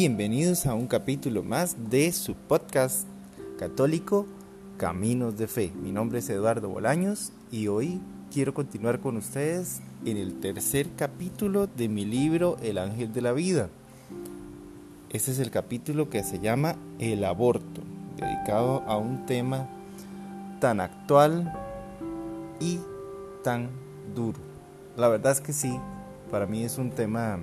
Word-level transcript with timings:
Bienvenidos 0.00 0.64
a 0.66 0.74
un 0.74 0.86
capítulo 0.86 1.42
más 1.42 1.90
de 1.90 2.12
su 2.12 2.36
podcast 2.36 3.04
católico 3.58 4.26
Caminos 4.76 5.36
de 5.36 5.48
Fe. 5.48 5.72
Mi 5.74 5.90
nombre 5.90 6.20
es 6.20 6.30
Eduardo 6.30 6.68
Bolaños 6.68 7.32
y 7.50 7.66
hoy 7.66 8.00
quiero 8.32 8.54
continuar 8.54 9.00
con 9.00 9.16
ustedes 9.16 9.80
en 10.04 10.16
el 10.16 10.38
tercer 10.38 10.86
capítulo 10.96 11.66
de 11.66 11.88
mi 11.88 12.04
libro 12.04 12.58
El 12.62 12.78
Ángel 12.78 13.12
de 13.12 13.22
la 13.22 13.32
Vida. 13.32 13.70
Este 15.10 15.32
es 15.32 15.40
el 15.40 15.50
capítulo 15.50 16.08
que 16.08 16.22
se 16.22 16.38
llama 16.38 16.76
El 17.00 17.24
aborto, 17.24 17.82
dedicado 18.18 18.84
a 18.86 18.96
un 18.98 19.26
tema 19.26 19.68
tan 20.60 20.78
actual 20.78 21.52
y 22.60 22.78
tan 23.42 23.68
duro. 24.14 24.38
La 24.96 25.08
verdad 25.08 25.32
es 25.32 25.40
que 25.40 25.52
sí, 25.52 25.76
para 26.30 26.46
mí 26.46 26.62
es 26.62 26.78
un 26.78 26.92
tema 26.92 27.40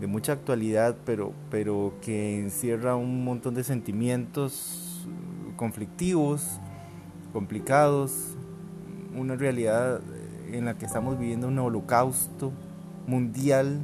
de 0.00 0.06
mucha 0.06 0.32
actualidad, 0.32 0.96
pero, 1.04 1.32
pero 1.50 1.94
que 2.00 2.38
encierra 2.38 2.94
un 2.94 3.24
montón 3.24 3.54
de 3.54 3.64
sentimientos 3.64 5.06
conflictivos, 5.56 6.60
complicados, 7.32 8.36
una 9.16 9.34
realidad 9.34 10.00
en 10.52 10.64
la 10.64 10.78
que 10.78 10.86
estamos 10.86 11.18
viviendo 11.18 11.48
un 11.48 11.58
holocausto 11.58 12.52
mundial 13.06 13.80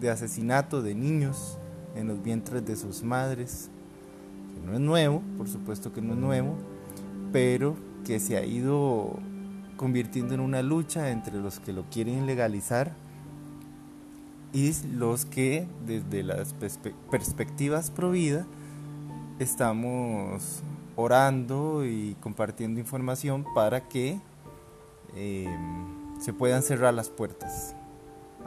de 0.00 0.10
asesinato 0.10 0.82
de 0.82 0.94
niños 0.94 1.58
en 1.96 2.08
los 2.08 2.22
vientres 2.22 2.64
de 2.64 2.76
sus 2.76 3.02
madres, 3.02 3.70
que 4.54 4.66
no 4.66 4.74
es 4.74 4.80
nuevo, 4.80 5.22
por 5.38 5.48
supuesto 5.48 5.92
que 5.92 6.02
no 6.02 6.12
es 6.12 6.18
nuevo, 6.18 6.56
pero 7.32 7.76
que 8.04 8.20
se 8.20 8.36
ha 8.36 8.44
ido 8.44 9.18
convirtiendo 9.76 10.34
en 10.34 10.40
una 10.40 10.62
lucha 10.62 11.10
entre 11.10 11.38
los 11.38 11.60
que 11.60 11.72
lo 11.72 11.84
quieren 11.90 12.26
legalizar 12.26 12.92
y 14.52 14.74
los 14.94 15.24
que 15.24 15.66
desde 15.86 16.22
las 16.22 16.54
perspectivas 17.10 17.90
pro 17.90 18.10
vida 18.10 18.46
estamos 19.38 20.62
orando 20.96 21.84
y 21.84 22.16
compartiendo 22.20 22.80
información 22.80 23.46
para 23.54 23.88
que 23.88 24.20
em, 25.14 26.20
se 26.20 26.32
puedan 26.32 26.62
cerrar 26.62 26.94
las 26.94 27.08
puertas 27.08 27.74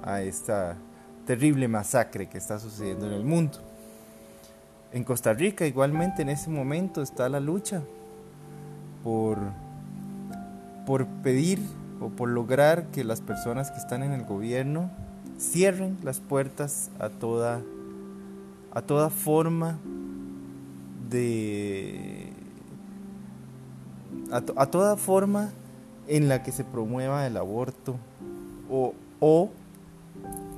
a 0.04 0.22
esta 0.22 0.78
terrible 1.26 1.68
masacre 1.68 2.28
que 2.28 2.38
está 2.38 2.60
sucediendo 2.60 3.08
en 3.08 3.14
el 3.14 3.24
mundo. 3.24 3.60
En 4.92 5.04
Costa 5.04 5.34
Rica 5.34 5.66
igualmente 5.66 6.22
en 6.22 6.30
ese 6.30 6.50
momento 6.50 7.02
está 7.02 7.30
la 7.30 7.40
lucha 7.40 7.82
por, 9.04 9.40
por 10.86 11.08
pedir 11.24 11.60
o 12.00 12.10
por 12.10 12.30
lograr 12.30 12.88
que 12.88 13.04
las 13.04 13.22
personas 13.22 13.72
que 13.72 13.78
están 13.78 14.04
en 14.04 14.12
el 14.12 14.26
gobierno 14.26 14.92
cierren 15.40 15.98
las 16.04 16.20
puertas 16.20 16.90
a 17.00 17.10
toda, 17.10 17.62
a 18.74 18.82
toda 18.82 19.10
forma 19.10 19.78
de... 21.10 22.32
A, 24.32 24.66
toda 24.66 24.98
forma 24.98 25.52
en 26.08 26.28
la 26.28 26.42
que 26.42 26.52
se 26.52 26.64
promueva 26.64 27.28
el 27.28 27.38
aborto 27.38 27.96
o, 28.70 28.96
o, 29.20 29.52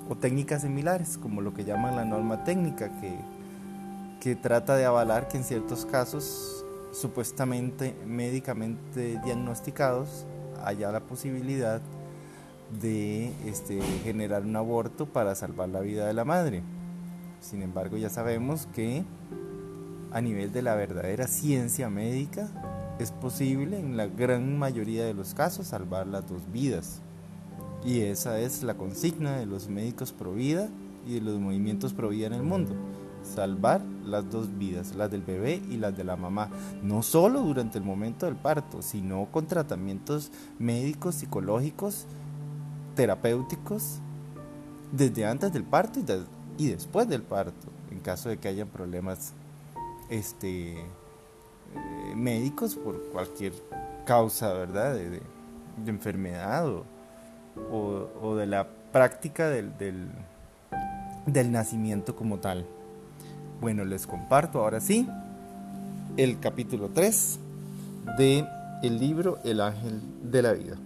o, 0.10 0.16
técnicas 0.16 0.62
similares, 0.62 1.18
como 1.18 1.42
lo 1.42 1.54
que 1.54 1.66
llaman 1.66 1.98
la 1.98 2.06
norma 2.06 2.46
técnica, 2.46 2.90
que, 3.02 3.18
que 4.22 4.36
trata 4.36 4.78
de 4.78 4.86
avalar 4.86 5.28
que 5.28 5.38
en 5.38 5.44
ciertos 5.44 5.86
casos 5.86 6.64
supuestamente 6.94 7.94
médicamente 8.08 9.20
diagnosticados 9.26 10.26
haya 10.64 10.92
la 10.92 11.02
posibilidad 11.02 11.82
de 12.82 13.32
este, 13.46 13.82
generar 14.04 14.44
un 14.44 14.56
aborto 14.56 15.06
para 15.06 15.36
salvar 15.36 15.70
la 15.70 15.82
vida 15.82 16.08
de 16.08 16.14
la 16.14 16.26
madre. 16.26 16.64
Sin 17.42 17.62
embargo, 17.62 17.98
ya 17.98 18.10
sabemos 18.10 18.68
que 18.74 19.04
a 20.12 20.22
nivel 20.22 20.52
de 20.52 20.62
la 20.62 20.76
verdadera 20.76 21.28
ciencia 21.28 21.90
médica 21.90 22.50
es 23.00 23.12
posible 23.12 23.80
en 23.80 23.98
la 23.98 24.08
gran 24.08 24.58
mayoría 24.58 25.04
de 25.06 25.14
los 25.14 25.34
casos 25.34 25.68
salvar 25.68 26.08
las 26.08 26.28
dos 26.28 26.52
vidas. 26.52 27.02
Y 27.84 28.02
esa 28.02 28.40
es 28.40 28.64
la 28.64 28.76
consigna 28.76 29.38
de 29.38 29.46
los 29.46 29.68
médicos 29.68 30.12
pro 30.12 30.34
vida 30.34 30.70
y 31.06 31.16
de 31.16 31.22
los 31.22 31.40
movimientos 31.40 31.94
pro 31.94 32.10
vida 32.10 32.28
en 32.28 32.34
el 32.34 32.44
mundo. 32.44 32.74
Salvar 33.22 33.82
las 34.06 34.30
dos 34.30 34.58
vidas, 34.58 34.96
las 34.96 35.12
del 35.12 35.22
bebé 35.22 35.62
y 35.70 35.78
las 35.78 35.96
de 35.98 36.04
la 36.04 36.16
mamá. 36.16 36.50
No 36.82 37.04
solo 37.04 37.42
durante 37.42 37.78
el 37.78 37.84
momento 37.84 38.26
del 38.26 38.36
parto, 38.36 38.82
sino 38.82 39.28
con 39.32 39.48
tratamientos 39.48 40.32
médicos, 40.58 41.16
psicológicos 41.16 42.08
terapéuticos 42.96 44.00
desde 44.92 45.26
antes 45.26 45.52
del 45.52 45.64
parto 45.64 46.00
y, 46.58 46.68
después 46.68 47.08
del 47.08 47.22
parto, 47.22 47.68
en 47.92 48.00
caso 48.00 48.30
de 48.30 48.38
que 48.38 48.48
hayan 48.48 48.68
problemas 48.68 49.34
este, 50.10 50.80
eh, 50.80 52.16
médicos 52.16 52.76
por 52.76 53.02
cualquier 53.12 53.54
causa, 54.06 54.54
¿verdad? 54.54 54.96
De, 54.96 55.22
enfermedad 55.88 56.72
o, 57.70 58.36
de 58.36 58.46
la 58.46 58.66
práctica 58.94 59.50
del, 59.50 60.10
nacimiento 61.52 62.16
como 62.16 62.38
tal. 62.38 62.66
Bueno, 63.60 63.84
les 63.84 64.08
comparto 64.08 64.60
ahora 64.60 64.80
sí 64.80 65.08
el 66.16 66.40
capítulo 66.40 66.90
3 66.90 67.40
de 68.18 68.48
libro 68.84 69.40
El 69.44 69.60
ángel 69.60 70.00
de 70.24 70.42
la 70.42 70.54
vida. 70.54 70.78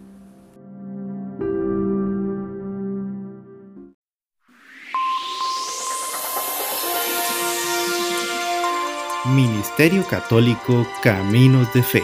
Ministerio 9.36 10.04
Católico 10.08 10.88
Caminos 11.04 11.72
de 11.76 11.84
Fe. 11.84 12.02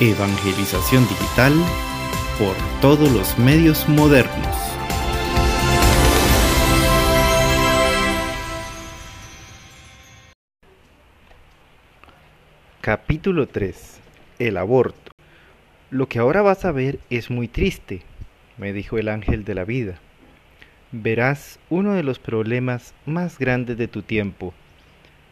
Evangelización 0.00 1.06
digital 1.06 1.52
por 2.40 2.56
todos 2.80 3.12
los 3.12 3.38
medios 3.38 3.88
modernos. 3.88 4.56
Capítulo 12.80 13.46
3. 13.46 14.00
El 14.40 14.56
aborto. 14.56 15.12
Lo 15.90 16.08
que 16.08 16.18
ahora 16.18 16.42
vas 16.42 16.64
a 16.64 16.72
ver 16.72 16.98
es 17.10 17.30
muy 17.30 17.46
triste, 17.46 18.02
me 18.58 18.72
dijo 18.72 18.98
el 18.98 19.08
ángel 19.08 19.44
de 19.44 19.54
la 19.54 19.64
vida. 19.64 20.00
Verás 20.90 21.60
uno 21.70 21.92
de 21.92 22.02
los 22.02 22.18
problemas 22.18 22.92
más 23.04 23.38
grandes 23.38 23.78
de 23.78 23.86
tu 23.86 24.02
tiempo 24.02 24.52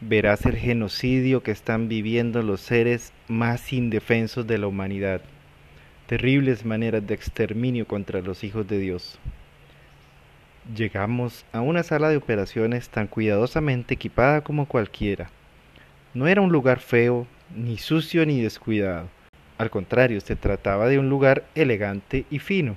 verás 0.06 0.44
el 0.44 0.56
genocidio 0.56 1.42
que 1.42 1.50
están 1.50 1.88
viviendo 1.88 2.42
los 2.42 2.60
seres 2.60 3.12
más 3.26 3.72
indefensos 3.72 4.46
de 4.46 4.58
la 4.58 4.66
humanidad, 4.66 5.22
terribles 6.06 6.64
maneras 6.64 7.06
de 7.06 7.14
exterminio 7.14 7.86
contra 7.86 8.20
los 8.20 8.44
hijos 8.44 8.68
de 8.68 8.78
Dios. 8.78 9.18
Llegamos 10.76 11.46
a 11.52 11.60
una 11.60 11.82
sala 11.82 12.08
de 12.08 12.18
operaciones 12.18 12.88
tan 12.90 13.06
cuidadosamente 13.06 13.94
equipada 13.94 14.42
como 14.42 14.66
cualquiera. 14.66 15.30
No 16.12 16.26
era 16.26 16.42
un 16.42 16.52
lugar 16.52 16.80
feo, 16.80 17.26
ni 17.54 17.78
sucio 17.78 18.26
ni 18.26 18.40
descuidado. 18.40 19.08
Al 19.56 19.70
contrario, 19.70 20.20
se 20.20 20.36
trataba 20.36 20.88
de 20.88 20.98
un 20.98 21.08
lugar 21.08 21.44
elegante 21.54 22.24
y 22.30 22.40
fino. 22.40 22.76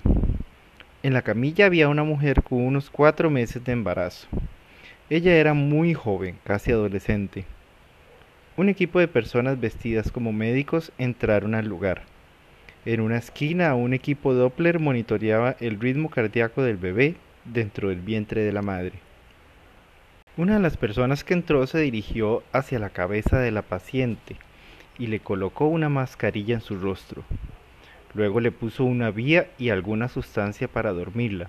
En 1.04 1.14
la 1.14 1.22
camilla 1.22 1.66
había 1.66 1.90
una 1.90 2.04
mujer 2.04 2.44
con 2.44 2.62
unos 2.62 2.90
cuatro 2.90 3.30
meses 3.30 3.64
de 3.64 3.72
embarazo. 3.72 4.28
Ella 5.10 5.36
era 5.36 5.54
muy 5.54 5.94
joven, 5.94 6.38
casi 6.44 6.74
adolescente. 6.74 7.46
Un 8.58 8.68
equipo 8.68 9.00
de 9.00 9.08
personas 9.08 9.58
vestidas 9.58 10.12
como 10.12 10.34
médicos 10.34 10.92
entraron 10.98 11.56
al 11.56 11.66
lugar. 11.66 12.02
En 12.84 13.00
una 13.00 13.18
esquina 13.18 13.74
un 13.76 13.94
equipo 13.94 14.34
Doppler 14.34 14.80
monitoreaba 14.80 15.56
el 15.62 15.80
ritmo 15.80 16.10
cardíaco 16.10 16.62
del 16.62 16.76
bebé 16.76 17.16
dentro 17.46 17.88
del 17.88 18.02
vientre 18.02 18.42
de 18.42 18.52
la 18.52 18.62
madre. 18.62 19.00
Una 20.36 20.56
de 20.56 20.60
las 20.60 20.76
personas 20.76 21.24
que 21.24 21.36
entró 21.36 21.66
se 21.68 21.80
dirigió 21.80 22.44
hacia 22.52 22.78
la 22.78 22.90
cabeza 22.90 23.40
de 23.40 23.52
la 23.52 23.62
paciente 23.62 24.36
y 25.00 25.08
le 25.08 25.22
colocó 25.22 25.68
una 25.68 25.88
mascarilla 25.88 26.56
en 26.56 26.62
su 26.62 26.78
rostro. 26.78 27.24
Luego 28.14 28.42
le 28.42 28.52
puso 28.52 28.84
una 28.84 29.10
vía 29.12 29.48
y 29.58 29.70
alguna 29.70 30.10
sustancia 30.10 30.68
para 30.68 30.92
dormirla. 30.92 31.48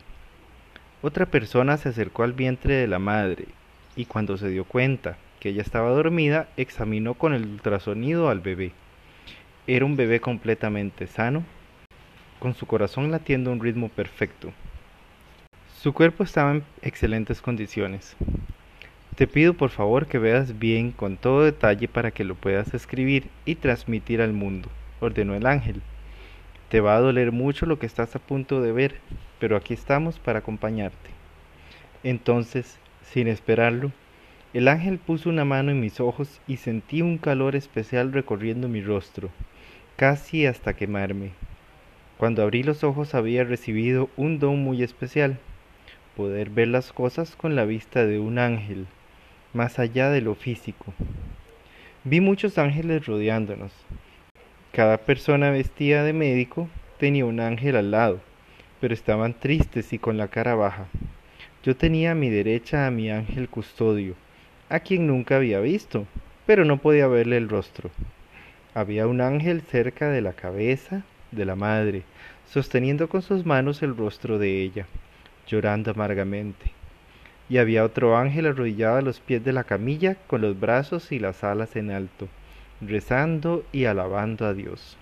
Otra 1.00 1.26
persona 1.26 1.76
se 1.76 1.90
acercó 1.90 2.24
al 2.24 2.32
vientre 2.32 2.74
de 2.74 2.88
la 2.88 2.98
madre 2.98 3.46
y 3.94 4.06
cuando 4.06 4.36
se 4.36 4.48
dio 4.48 4.64
cuenta 4.64 5.16
que 5.38 5.50
ella 5.50 5.62
estaba 5.62 5.90
dormida, 5.90 6.48
examinó 6.56 7.14
con 7.14 7.34
el 7.34 7.44
ultrasonido 7.44 8.28
al 8.28 8.40
bebé. 8.40 8.72
Era 9.68 9.84
un 9.84 9.94
bebé 9.94 10.18
completamente 10.18 11.06
sano, 11.06 11.44
con 12.40 12.54
su 12.54 12.66
corazón 12.66 13.12
latiendo 13.12 13.50
a 13.50 13.52
un 13.52 13.60
ritmo 13.60 13.88
perfecto. 13.90 14.52
Su 15.80 15.92
cuerpo 15.92 16.24
estaba 16.24 16.50
en 16.50 16.64
excelentes 16.82 17.40
condiciones. 17.40 18.16
Te 19.14 19.28
pido 19.28 19.54
por 19.54 19.70
favor 19.70 20.06
que 20.06 20.18
veas 20.18 20.58
bien 20.58 20.90
con 20.90 21.16
todo 21.16 21.44
detalle 21.44 21.86
para 21.86 22.10
que 22.10 22.24
lo 22.24 22.34
puedas 22.34 22.74
escribir 22.74 23.28
y 23.44 23.54
transmitir 23.54 24.20
al 24.20 24.32
mundo, 24.32 24.68
ordenó 24.98 25.36
el 25.36 25.46
ángel. 25.46 25.80
Te 26.68 26.80
va 26.80 26.96
a 26.96 27.00
doler 27.00 27.32
mucho 27.32 27.64
lo 27.64 27.78
que 27.78 27.86
estás 27.86 28.14
a 28.14 28.18
punto 28.18 28.60
de 28.60 28.72
ver, 28.72 29.00
pero 29.38 29.56
aquí 29.56 29.72
estamos 29.72 30.18
para 30.18 30.40
acompañarte. 30.40 31.10
Entonces, 32.02 32.78
sin 33.02 33.26
esperarlo, 33.26 33.92
El 34.54 34.66
ángel 34.68 34.98
puso 34.98 35.28
una 35.28 35.44
mano 35.44 35.70
en 35.70 35.80
mis 35.80 36.00
ojos 36.00 36.40
y 36.46 36.56
sentí 36.56 37.02
un 37.02 37.18
calor 37.18 37.54
especial 37.54 38.12
recorriendo 38.12 38.66
mi 38.68 38.80
rostro, 38.80 39.28
casi 39.96 40.46
hasta 40.46 40.74
quemarme. 40.74 41.32
Cuando 42.16 42.42
abrí 42.42 42.62
los 42.62 42.82
ojos 42.82 43.14
había 43.14 43.44
recibido 43.44 44.08
un 44.16 44.38
don 44.38 44.58
muy 44.62 44.82
especial, 44.82 45.38
poder 46.16 46.50
ver 46.50 46.68
las 46.68 46.92
cosas 46.92 47.36
con 47.36 47.56
la 47.56 47.66
vista 47.66 48.06
de 48.06 48.18
un 48.18 48.38
ángel, 48.38 48.86
más 49.52 49.78
allá 49.78 50.10
de 50.10 50.22
lo 50.22 50.34
físico. 50.34 50.94
Vi 52.04 52.20
muchos 52.20 52.56
ángeles 52.58 53.06
rodeándonos. 53.06 53.72
Cada 54.72 54.98
persona 54.98 55.50
vestida 55.50 56.04
de 56.04 56.12
médico 56.12 56.68
tenía 56.98 57.24
un 57.24 57.40
ángel 57.40 57.74
al 57.74 57.90
lado, 57.90 58.20
pero 58.80 58.94
estaban 58.94 59.34
tristes 59.34 59.92
y 59.92 59.98
con 59.98 60.18
la 60.18 60.28
cara 60.28 60.54
baja. 60.54 60.86
Yo 61.64 61.74
tenía 61.74 62.12
a 62.12 62.14
mi 62.14 62.28
derecha 62.28 62.86
a 62.86 62.90
mi 62.90 63.10
ángel 63.10 63.48
custodio, 63.48 64.14
a 64.68 64.80
quien 64.80 65.06
nunca 65.06 65.36
había 65.36 65.58
visto, 65.60 66.06
pero 66.46 66.64
no 66.64 66.76
podía 66.76 67.08
verle 67.08 67.38
el 67.38 67.48
rostro. 67.48 67.90
Había 68.74 69.06
un 69.06 69.20
ángel 69.20 69.62
cerca 69.62 70.10
de 70.10 70.20
la 70.20 70.34
cabeza 70.34 71.02
de 71.32 71.44
la 71.44 71.56
madre, 71.56 72.02
sosteniendo 72.46 73.08
con 73.08 73.22
sus 73.22 73.44
manos 73.46 73.82
el 73.82 73.96
rostro 73.96 74.38
de 74.38 74.62
ella, 74.62 74.86
llorando 75.46 75.90
amargamente. 75.90 76.70
Y 77.48 77.56
había 77.56 77.84
otro 77.84 78.16
ángel 78.16 78.46
arrodillado 78.46 78.98
a 78.98 79.02
los 79.02 79.20
pies 79.20 79.42
de 79.42 79.52
la 79.52 79.64
camilla, 79.64 80.16
con 80.26 80.42
los 80.42 80.60
brazos 80.60 81.10
y 81.10 81.18
las 81.18 81.42
alas 81.42 81.74
en 81.76 81.90
alto, 81.90 82.28
rezando 82.80 83.64
y 83.72 83.86
alabando 83.86 84.46
a 84.46 84.54
Dios. 84.54 84.96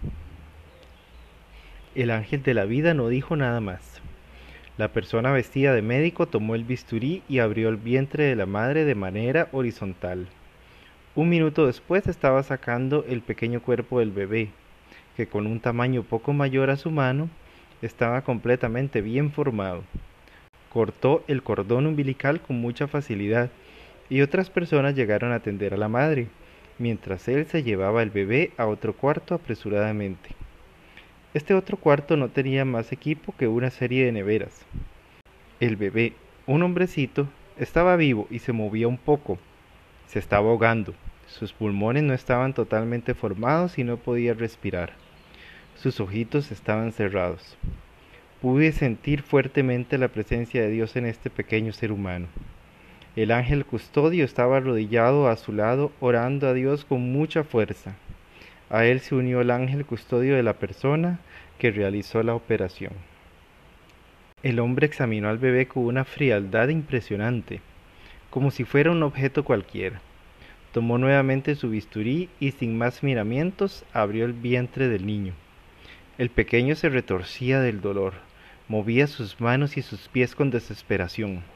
El 1.95 2.11
ángel 2.11 2.43
de 2.43 2.55
la 2.55 2.65
vida 2.65 2.95
no 2.95 3.09
dijo 3.09 3.37
nada 3.37 3.61
más. 3.61 4.01
La 4.79 4.89
persona 4.89 5.33
vestida 5.33 5.75
de 5.75 5.83
médico 5.83 6.27
tomó 6.27 6.55
el 6.55 6.65
bisturí 6.65 7.23
y 7.29 7.39
abrió 7.39 7.69
el 7.69 7.77
vientre 7.77 8.25
de 8.25 8.37
la 8.37 8.47
madre 8.47 8.85
de 8.85 8.95
manera 8.95 9.49
horizontal. 9.53 10.27
Un 11.15 11.31
minuto 11.31 11.67
después 11.67 12.07
estaba 12.07 12.43
sacando 12.43 13.05
el 13.09 13.23
pequeño 13.23 13.63
cuerpo 13.63 14.01
del 14.01 14.11
bebé, 14.11 14.51
que 15.17 15.27
con 15.27 15.47
un 15.47 15.61
tamaño 15.61 16.03
poco 16.03 16.35
mayor 16.35 16.69
a 16.69 16.77
su 16.77 16.91
mano, 16.91 17.31
estaba 17.81 18.23
completamente 18.23 19.01
bien 19.01 19.33
formado. 19.33 19.83
Cortó 20.71 21.25
el 21.29 21.43
cordón 21.43 21.87
umbilical 21.87 22.41
con 22.41 22.61
mucha 22.61 22.87
facilidad 22.87 23.51
y 24.11 24.21
otras 24.21 24.51
personas 24.51 24.95
llegaron 24.95 25.33
a 25.33 25.37
atender 25.37 25.73
a 25.73 25.79
la 25.79 25.89
madre, 25.89 26.29
mientras 26.79 27.29
él 27.29 27.47
se 27.47 27.63
llevaba 27.63 28.03
el 28.03 28.11
bebé 28.11 28.53
a 28.57 28.67
otro 28.67 28.95
cuarto 28.95 29.35
apresuradamente. 29.35 30.31
Este 31.35 31.55
otro 31.55 31.77
cuarto 31.77 32.17
no 32.17 32.29
tenía 32.29 32.65
más 32.65 32.93
equipo 32.93 33.35
que 33.37 33.49
una 33.49 33.71
serie 33.71 34.07
de 34.07 34.13
neveras. 34.13 34.65
El 35.61 35.77
bebé, 35.77 36.15
un 36.47 36.63
hombrecito, 36.63 37.29
estaba 37.59 37.97
vivo 37.97 38.27
y 38.31 38.39
se 38.39 38.53
movía 38.53 38.89
un 38.89 38.99
poco. 38.99 39.39
Se 40.07 40.19
estaba 40.19 40.49
ahogando. 40.49 40.95
Sus 41.27 41.53
pulmones 41.53 42.05
no 42.05 42.15
estaban 42.15 42.55
totalmente 42.55 43.15
formados 43.15 43.79
y 43.79 43.85
no 43.85 43.97
podía 43.97 44.35
respirar. 44.35 44.93
Sus 45.75 46.01
ojitos 46.01 46.53
estaban 46.53 46.93
cerrados. 46.93 47.59
Pude 48.41 48.73
sentir 48.73 49.23
fuertemente 49.23 49.99
la 49.99 50.09
presencia 50.09 50.63
de 50.63 50.71
Dios 50.71 50.97
en 50.97 51.07
este 51.07 51.31
pequeño 51.31 51.73
ser 51.73 51.93
humano. 51.93 52.29
El 53.17 53.33
ángel 53.33 53.65
custodio 53.65 54.27
estaba 54.27 54.59
arrodillado 54.59 55.29
a 55.29 55.37
su 55.37 55.51
lado 55.51 55.91
orando 56.01 56.49
a 56.49 56.53
Dios 56.53 56.85
con 56.85 57.13
mucha 57.13 57.45
fuerza. 57.45 57.95
A 58.69 58.85
él 58.85 59.01
se 59.01 59.15
unió 59.15 59.41
el 59.41 59.51
ángel 59.51 59.87
custodio 59.87 60.37
de 60.37 60.43
la 60.43 60.59
persona 60.59 61.19
que 61.59 61.71
realizó 61.71 62.23
la 62.23 62.35
operación. 62.35 62.93
El 64.43 64.59
hombre 64.59 64.87
examinó 64.87 65.31
al 65.31 65.39
bebé 65.39 65.67
con 65.67 65.85
una 65.85 66.05
frialdad 66.05 66.69
impresionante, 66.69 67.63
como 68.29 68.51
si 68.51 68.65
fuera 68.65 68.91
un 68.91 69.03
objeto 69.03 69.45
cualquiera. 69.45 70.03
Tomó 70.73 70.99
nuevamente 70.99 71.55
su 71.55 71.71
bisturí 71.71 72.29
y 72.39 72.51
sin 72.51 72.77
más 72.77 73.03
miramientos 73.03 73.87
abrió 73.95 74.27
el 74.27 74.35
vientre 74.35 74.89
del 74.89 75.07
niño. 75.07 75.33
El 76.19 76.29
pequeño 76.29 76.75
se 76.75 76.91
retorcía 76.91 77.61
del 77.61 77.81
dolor, 77.81 78.13
movía 78.69 79.07
sus 79.07 79.41
manos 79.41 79.79
y 79.79 79.83
sus 79.83 80.09
pies 80.09 80.35
con 80.35 80.51
desesperación. 80.51 81.56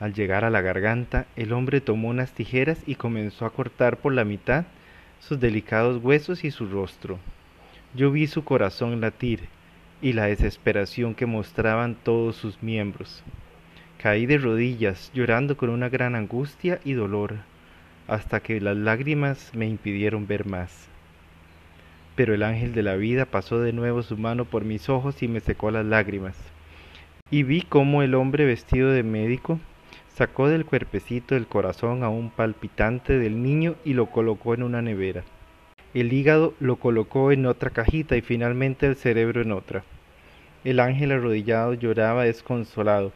Al 0.00 0.14
llegar 0.14 0.46
a 0.46 0.50
la 0.50 0.62
garganta, 0.62 1.26
el 1.36 1.52
hombre 1.52 1.82
tomó 1.82 2.08
unas 2.08 2.32
tijeras 2.32 2.82
y 2.86 2.94
comenzó 2.94 3.44
a 3.44 3.50
cortar 3.50 3.98
por 3.98 4.14
la 4.14 4.24
mitad 4.24 4.64
sus 5.20 5.38
delicados 5.38 6.02
huesos 6.02 6.42
y 6.42 6.50
su 6.50 6.66
rostro. 6.66 7.18
Yo 7.94 8.10
vi 8.10 8.26
su 8.26 8.42
corazón 8.42 9.02
latir 9.02 9.40
y 10.00 10.14
la 10.14 10.24
desesperación 10.24 11.14
que 11.14 11.26
mostraban 11.26 11.96
todos 11.96 12.36
sus 12.36 12.62
miembros. 12.62 13.22
Caí 13.98 14.24
de 14.24 14.38
rodillas, 14.38 15.10
llorando 15.12 15.58
con 15.58 15.68
una 15.68 15.90
gran 15.90 16.14
angustia 16.14 16.80
y 16.82 16.94
dolor, 16.94 17.36
hasta 18.08 18.40
que 18.40 18.58
las 18.58 18.78
lágrimas 18.78 19.52
me 19.54 19.68
impidieron 19.68 20.26
ver 20.26 20.46
más. 20.46 20.88
Pero 22.16 22.32
el 22.32 22.42
ángel 22.42 22.72
de 22.72 22.82
la 22.82 22.96
vida 22.96 23.26
pasó 23.26 23.60
de 23.60 23.74
nuevo 23.74 24.02
su 24.02 24.16
mano 24.16 24.46
por 24.46 24.64
mis 24.64 24.88
ojos 24.88 25.22
y 25.22 25.28
me 25.28 25.40
secó 25.40 25.70
las 25.70 25.84
lágrimas. 25.84 26.36
Y 27.30 27.42
vi 27.42 27.60
cómo 27.60 28.02
el 28.02 28.14
hombre 28.14 28.46
vestido 28.46 28.90
de 28.90 29.02
médico 29.02 29.60
Sacó 30.20 30.50
del 30.50 30.66
cuerpecito 30.66 31.34
el 31.34 31.46
corazón 31.46 32.04
aún 32.04 32.28
palpitante 32.28 33.18
del 33.18 33.42
niño 33.42 33.76
y 33.86 33.94
lo 33.94 34.10
colocó 34.10 34.52
en 34.52 34.62
una 34.62 34.82
nevera. 34.82 35.24
El 35.94 36.12
hígado 36.12 36.52
lo 36.60 36.76
colocó 36.76 37.32
en 37.32 37.46
otra 37.46 37.70
cajita 37.70 38.18
y 38.18 38.20
finalmente 38.20 38.84
el 38.84 38.96
cerebro 38.96 39.40
en 39.40 39.50
otra. 39.50 39.82
El 40.62 40.78
ángel 40.78 41.12
arrodillado 41.12 41.72
lloraba 41.72 42.24
desconsolado. 42.24 43.14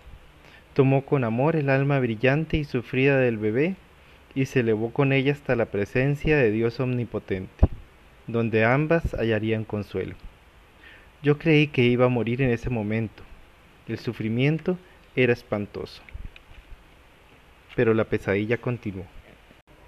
Tomó 0.72 1.04
con 1.04 1.24
amor 1.24 1.56
el 1.56 1.68
alma 1.68 1.98
brillante 2.00 2.56
y 2.56 2.64
sufrida 2.64 3.18
del 3.18 3.36
bebé 3.36 3.76
y 4.34 4.46
se 4.46 4.60
elevó 4.60 4.90
con 4.90 5.12
ella 5.12 5.32
hasta 5.32 5.56
la 5.56 5.66
presencia 5.66 6.38
de 6.38 6.50
Dios 6.52 6.80
omnipotente, 6.80 7.68
donde 8.26 8.64
ambas 8.64 9.14
hallarían 9.14 9.64
consuelo. 9.64 10.14
Yo 11.22 11.36
creí 11.36 11.66
que 11.66 11.82
iba 11.82 12.06
a 12.06 12.08
morir 12.08 12.40
en 12.40 12.48
ese 12.48 12.70
momento. 12.70 13.22
El 13.88 13.98
sufrimiento 13.98 14.78
era 15.14 15.34
espantoso 15.34 16.00
pero 17.74 17.94
la 17.94 18.04
pesadilla 18.04 18.58
continuó. 18.58 19.04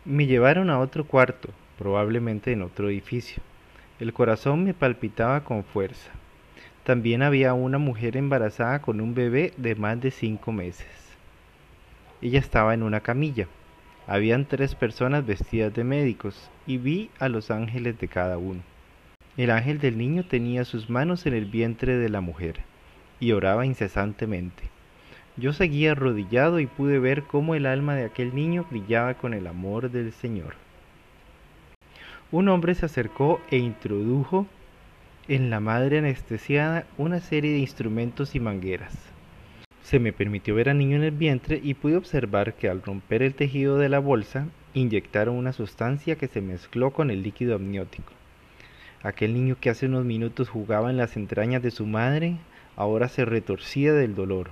Me 0.05 0.27
llevaron 0.27 0.71
a 0.71 0.79
otro 0.79 1.05
cuarto, 1.05 1.50
probablemente 1.79 2.53
en 2.53 2.62
otro 2.62 2.88
edificio. 2.88 3.43
El 3.99 4.12
corazón 4.12 4.65
me 4.65 4.75
palpitaba 4.75 5.43
con 5.44 5.65
fuerza. 5.65 6.11
También 6.85 7.23
había 7.23 7.55
una 7.55 7.79
mujer 7.79 8.17
embarazada 8.17 8.81
con 8.81 9.01
un 9.01 9.15
bebé 9.15 9.53
de 9.56 9.75
más 9.75 10.01
de 10.01 10.10
cinco 10.10 10.53
meses. 10.53 10.87
Ella 12.22 12.39
estaba 12.39 12.75
en 12.75 12.82
una 12.82 13.01
camilla. 13.01 13.49
Habían 14.06 14.46
tres 14.46 14.75
personas 14.75 15.27
vestidas 15.27 15.75
de 15.75 15.82
médicos 15.82 16.51
y 16.67 16.79
vi 16.79 17.10
a 17.19 17.29
los 17.29 17.51
ángeles 17.51 17.99
de 17.99 18.06
cada 18.06 18.39
uno. 18.39 18.63
El 19.37 19.51
ángel 19.51 19.81
del 19.81 19.99
niño 19.99 20.25
tenía 20.25 20.65
sus 20.65 20.89
manos 20.89 21.27
en 21.27 21.34
el 21.34 21.46
vientre 21.46 21.96
de 21.96 22.08
la 22.08 22.20
mujer 22.20 22.60
y 23.19 23.32
oraba 23.32 23.67
incesantemente. 23.67 24.76
Yo 25.38 25.52
seguía 25.52 25.93
arrodillado 25.93 26.60
y 26.60 26.66
pude 26.66 26.98
ver 26.98 27.24
cómo 27.24 27.55
el 27.55 27.66
alma 27.66 27.94
de 27.94 28.05
aquel 28.05 28.34
niño 28.34 28.64
brillaba 28.70 29.14
con 29.14 29.34
el 29.34 29.46
amor 29.46 29.90
del 29.90 30.12
Señor. 30.12 30.55
Un 32.32 32.48
hombre 32.48 32.74
se 32.74 32.86
acercó 32.86 33.40
e 33.50 33.58
introdujo 33.58 34.46
en 35.28 35.50
la 35.50 35.60
madre 35.60 35.98
anestesiada 35.98 36.86
una 36.96 37.20
serie 37.20 37.52
de 37.52 37.58
instrumentos 37.58 38.34
y 38.34 38.40
mangueras. 38.40 38.94
Se 39.82 39.98
me 39.98 40.12
permitió 40.12 40.55
ver 40.55 40.70
al 40.70 40.78
niño 40.78 40.96
en 40.96 41.05
el 41.05 41.10
vientre 41.10 41.60
y 41.62 41.74
pude 41.74 41.96
observar 41.96 42.55
que 42.55 42.69
al 42.69 42.82
romper 42.82 43.22
el 43.22 43.34
tejido 43.34 43.78
de 43.78 43.88
la 43.88 43.98
bolsa 43.98 44.48
inyectaron 44.74 45.36
una 45.36 45.52
sustancia 45.52 46.16
que 46.16 46.28
se 46.28 46.40
mezcló 46.40 46.93
con 46.93 47.10
el 47.10 47.22
líquido 47.22 47.55
amniótico. 47.56 48.12
Aquel 49.02 49.34
niño 49.34 49.56
que 49.60 49.70
hace 49.70 49.86
unos 49.86 50.05
minutos 50.05 50.48
jugaba 50.48 50.90
en 50.90 50.96
las 50.96 51.16
entrañas 51.16 51.62
de 51.62 51.70
su 51.70 51.86
madre 51.86 52.38
ahora 52.74 53.08
se 53.08 53.24
retorcía 53.24 53.93
del 53.93 54.14
dolor. 54.14 54.50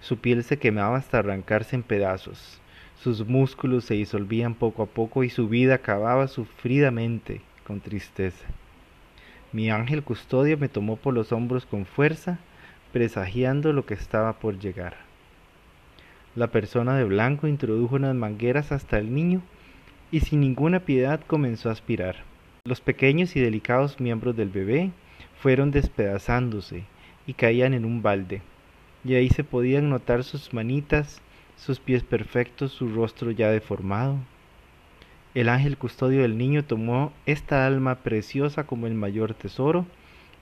Su 0.00 0.18
piel 0.18 0.44
se 0.44 0.58
quemaba 0.58 0.96
hasta 0.96 1.18
arrancarse 1.18 1.74
en 1.74 1.82
pedazos. 1.82 2.60
Sus 3.02 3.26
músculos 3.26 3.84
se 3.84 3.94
disolvían 3.94 4.54
poco 4.54 4.82
a 4.82 4.86
poco 4.86 5.24
y 5.24 5.30
su 5.30 5.48
vida 5.48 5.74
acababa 5.74 6.28
sufridamente, 6.28 7.40
con 7.66 7.80
tristeza. 7.80 8.46
Mi 9.52 9.70
ángel 9.70 10.02
custodio 10.02 10.56
me 10.56 10.68
tomó 10.68 10.96
por 10.96 11.14
los 11.14 11.32
hombros 11.32 11.66
con 11.66 11.84
fuerza, 11.84 12.38
presagiando 12.92 13.72
lo 13.72 13.86
que 13.86 13.94
estaba 13.94 14.34
por 14.34 14.58
llegar. 14.58 14.96
La 16.36 16.48
persona 16.48 16.96
de 16.96 17.04
blanco 17.04 17.48
introdujo 17.48 17.96
unas 17.96 18.14
mangueras 18.14 18.72
hasta 18.72 18.98
el 18.98 19.12
niño 19.14 19.42
y 20.12 20.20
sin 20.20 20.40
ninguna 20.40 20.80
piedad 20.80 21.20
comenzó 21.26 21.68
a 21.68 21.72
aspirar. 21.72 22.16
Los 22.64 22.80
pequeños 22.80 23.34
y 23.34 23.40
delicados 23.40 24.00
miembros 24.00 24.36
del 24.36 24.48
bebé 24.48 24.92
fueron 25.40 25.70
despedazándose 25.70 26.84
y 27.26 27.34
caían 27.34 27.74
en 27.74 27.84
un 27.84 28.02
balde 28.02 28.42
y 29.04 29.14
ahí 29.14 29.28
se 29.30 29.44
podían 29.44 29.90
notar 29.90 30.24
sus 30.24 30.52
manitas, 30.52 31.20
sus 31.56 31.80
pies 31.80 32.02
perfectos, 32.02 32.72
su 32.72 32.88
rostro 32.94 33.30
ya 33.30 33.50
deformado. 33.50 34.18
El 35.34 35.48
ángel 35.48 35.76
custodio 35.78 36.22
del 36.22 36.38
niño 36.38 36.64
tomó 36.64 37.12
esta 37.26 37.66
alma 37.66 37.96
preciosa 37.96 38.64
como 38.64 38.86
el 38.86 38.94
mayor 38.94 39.34
tesoro 39.34 39.86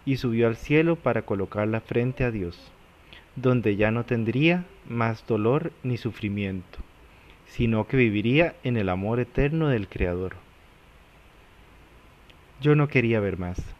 y 0.04 0.16
subió 0.16 0.46
al 0.46 0.56
cielo 0.56 0.96
para 0.96 1.22
colocarla 1.22 1.80
frente 1.80 2.24
a 2.24 2.30
Dios, 2.30 2.72
donde 3.34 3.76
ya 3.76 3.90
no 3.90 4.04
tendría 4.04 4.64
más 4.88 5.26
dolor 5.26 5.72
ni 5.82 5.96
sufrimiento. 5.96 6.78
sino 7.46 7.86
que 7.86 7.96
viviría 7.96 8.56
en 8.64 8.76
el 8.76 8.88
amor 8.88 9.20
eterno 9.20 9.68
del 9.68 9.88
Creador. 9.88 10.36
Yo 12.60 12.74
no 12.74 12.88
quería 12.88 13.20
ver 13.20 13.38
más. 13.38 13.75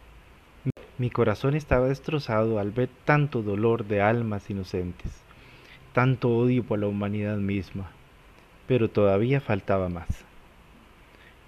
Mi 0.99 1.11
corazón 1.11 1.53
estaba 1.53 1.89
destrozado 1.89 2.57
al 2.57 2.71
ver 2.71 2.89
tanto 3.05 3.43
dolor 3.43 3.85
de 3.85 4.01
almas 4.01 4.49
inocentes, 4.49 5.11
tanto 5.93 6.29
odio 6.29 6.63
por 6.63 6.79
la 6.79 6.87
humanidad 6.87 7.37
misma, 7.37 7.91
pero 8.67 8.89
todavía 8.89 9.39
faltaba 9.39 9.89
más. 9.89 10.07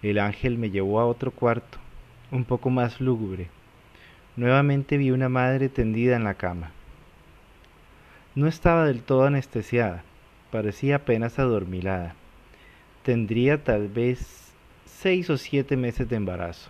El 0.03 0.19
ángel 0.19 0.59
me 0.59 0.69
llevó 0.69 0.99
a 0.99 1.07
otro 1.07 1.31
cuarto, 1.31 1.79
un 2.29 2.45
poco 2.45 2.69
más 2.69 3.01
lúgubre. 3.01 3.47
Nuevamente 4.35 4.97
vi 4.97 5.09
una 5.09 5.29
madre 5.29 5.67
tendida 5.67 6.15
en 6.15 6.25
la 6.25 6.35
cama. 6.35 6.71
No 8.35 8.47
estaba 8.47 8.85
del 8.85 9.01
todo 9.01 9.23
anestesiada, 9.23 10.03
parecía 10.51 10.97
apenas 10.97 11.39
adormilada. 11.39 12.13
Tendría 13.01 13.63
tal 13.63 13.87
vez 13.87 14.53
seis 14.85 15.27
o 15.31 15.37
siete 15.37 15.75
meses 15.75 16.07
de 16.07 16.17
embarazo. 16.17 16.69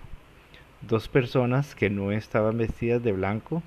Dos 0.82 1.10
personas 1.10 1.76
que 1.76 1.90
no 1.90 2.14
estaban 2.14 2.58
vestidas 2.58 3.04
de 3.04 3.12
blanco 3.12 3.62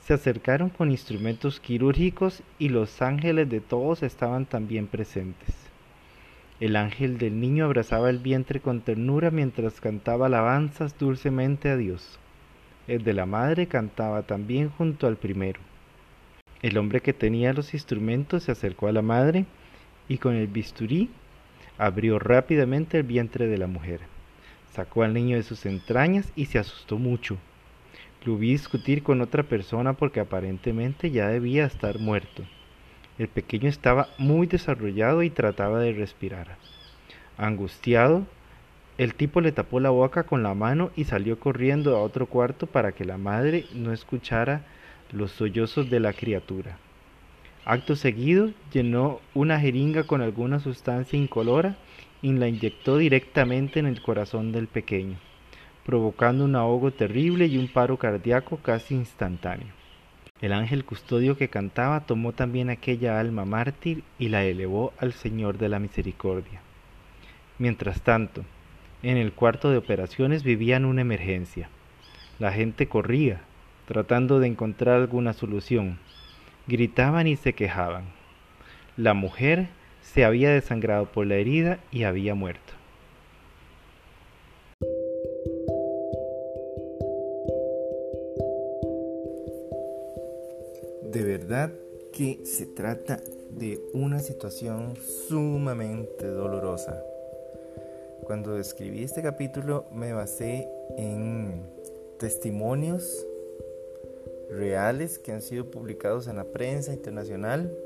se 0.00 0.14
acercaron 0.14 0.70
con 0.70 0.90
instrumentos 0.90 1.60
quirúrgicos 1.60 2.42
y 2.58 2.70
los 2.70 3.02
ángeles 3.02 3.50
de 3.50 3.60
todos 3.60 4.02
estaban 4.02 4.46
también 4.46 4.86
presentes. 4.86 5.54
El 6.58 6.76
ángel 6.76 7.18
del 7.18 7.38
niño 7.40 7.66
abrazaba 7.66 8.08
el 8.08 8.20
vientre 8.20 8.60
con 8.60 8.80
ternura 8.80 9.30
mientras 9.30 9.82
cantaba 9.82 10.26
alabanzas 10.26 10.98
dulcemente 10.98 11.68
a 11.68 11.76
Dios. 11.76 12.18
El 12.88 13.04
de 13.04 13.12
la 13.12 13.26
madre 13.26 13.66
cantaba 13.66 14.22
también 14.22 14.70
junto 14.70 15.06
al 15.06 15.16
primero. 15.16 15.60
El 16.62 16.78
hombre 16.78 17.02
que 17.02 17.12
tenía 17.12 17.52
los 17.52 17.74
instrumentos 17.74 18.44
se 18.44 18.52
acercó 18.52 18.88
a 18.88 18.92
la 18.92 19.02
madre 19.02 19.44
y 20.08 20.16
con 20.16 20.34
el 20.34 20.46
bisturí 20.46 21.10
abrió 21.76 22.18
rápidamente 22.18 22.96
el 22.96 23.02
vientre 23.02 23.46
de 23.46 23.58
la 23.58 23.66
mujer. 23.66 24.15
Sacó 24.76 25.04
al 25.04 25.14
niño 25.14 25.36
de 25.36 25.42
sus 25.42 25.64
entrañas 25.64 26.30
y 26.36 26.44
se 26.44 26.58
asustó 26.58 26.98
mucho. 26.98 27.38
Lo 28.26 28.36
vi 28.36 28.50
discutir 28.50 29.02
con 29.02 29.22
otra 29.22 29.42
persona 29.42 29.94
porque 29.94 30.20
aparentemente 30.20 31.10
ya 31.10 31.28
debía 31.28 31.64
estar 31.64 31.98
muerto. 31.98 32.42
El 33.16 33.28
pequeño 33.28 33.70
estaba 33.70 34.10
muy 34.18 34.46
desarrollado 34.46 35.22
y 35.22 35.30
trataba 35.30 35.80
de 35.80 35.94
respirar. 35.94 36.58
Angustiado, 37.38 38.26
el 38.98 39.14
tipo 39.14 39.40
le 39.40 39.50
tapó 39.50 39.80
la 39.80 39.88
boca 39.88 40.24
con 40.24 40.42
la 40.42 40.52
mano 40.52 40.90
y 40.94 41.04
salió 41.04 41.40
corriendo 41.40 41.96
a 41.96 42.02
otro 42.02 42.26
cuarto 42.26 42.66
para 42.66 42.92
que 42.92 43.06
la 43.06 43.16
madre 43.16 43.64
no 43.72 43.94
escuchara 43.94 44.66
los 45.10 45.30
sollozos 45.30 45.88
de 45.88 46.00
la 46.00 46.12
criatura. 46.12 46.76
Acto 47.64 47.96
seguido, 47.96 48.50
llenó 48.74 49.20
una 49.32 49.58
jeringa 49.58 50.04
con 50.04 50.20
alguna 50.20 50.60
sustancia 50.60 51.18
incolora 51.18 51.78
y 52.22 52.32
la 52.32 52.48
inyectó 52.48 52.98
directamente 52.98 53.78
en 53.78 53.86
el 53.86 54.02
corazón 54.02 54.52
del 54.52 54.66
pequeño, 54.66 55.16
provocando 55.84 56.44
un 56.44 56.56
ahogo 56.56 56.90
terrible 56.90 57.46
y 57.46 57.58
un 57.58 57.68
paro 57.68 57.96
cardíaco 57.96 58.58
casi 58.58 58.94
instantáneo. 58.94 59.68
El 60.40 60.52
ángel 60.52 60.84
custodio 60.84 61.36
que 61.36 61.48
cantaba 61.48 62.00
tomó 62.00 62.32
también 62.32 62.68
aquella 62.68 63.18
alma 63.18 63.44
mártir 63.46 64.02
y 64.18 64.28
la 64.28 64.44
elevó 64.44 64.92
al 64.98 65.12
Señor 65.14 65.56
de 65.56 65.70
la 65.70 65.78
Misericordia. 65.78 66.60
Mientras 67.58 68.02
tanto, 68.02 68.44
en 69.02 69.16
el 69.16 69.32
cuarto 69.32 69.70
de 69.70 69.78
operaciones 69.78 70.42
vivían 70.42 70.84
una 70.84 71.00
emergencia. 71.00 71.70
La 72.38 72.52
gente 72.52 72.86
corría, 72.86 73.40
tratando 73.86 74.38
de 74.38 74.48
encontrar 74.48 74.96
alguna 74.96 75.32
solución. 75.32 75.98
Gritaban 76.66 77.26
y 77.26 77.36
se 77.36 77.54
quejaban. 77.54 78.04
La 78.98 79.14
mujer 79.14 79.68
se 80.12 80.24
había 80.24 80.50
desangrado 80.50 81.10
por 81.10 81.26
la 81.26 81.36
herida 81.36 81.80
y 81.90 82.04
había 82.04 82.34
muerto. 82.34 82.72
De 91.02 91.22
verdad 91.22 91.72
que 92.12 92.40
se 92.44 92.66
trata 92.66 93.20
de 93.50 93.80
una 93.92 94.18
situación 94.20 94.96
sumamente 95.28 96.26
dolorosa. 96.26 97.02
Cuando 98.22 98.58
escribí 98.58 99.02
este 99.02 99.22
capítulo 99.22 99.86
me 99.92 100.12
basé 100.12 100.68
en 100.96 101.62
testimonios 102.18 103.26
reales 104.50 105.18
que 105.18 105.32
han 105.32 105.42
sido 105.42 105.70
publicados 105.70 106.28
en 106.28 106.36
la 106.36 106.44
prensa 106.44 106.92
internacional 106.92 107.76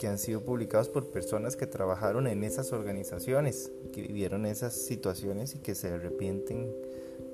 que 0.00 0.08
han 0.08 0.16
sido 0.16 0.40
publicados 0.40 0.88
por 0.88 1.10
personas 1.10 1.56
que 1.56 1.66
trabajaron 1.66 2.26
en 2.26 2.42
esas 2.42 2.72
organizaciones, 2.72 3.70
que 3.92 4.00
vivieron 4.00 4.46
esas 4.46 4.72
situaciones 4.72 5.54
y 5.54 5.58
que 5.58 5.74
se 5.74 5.88
arrepienten 5.88 6.74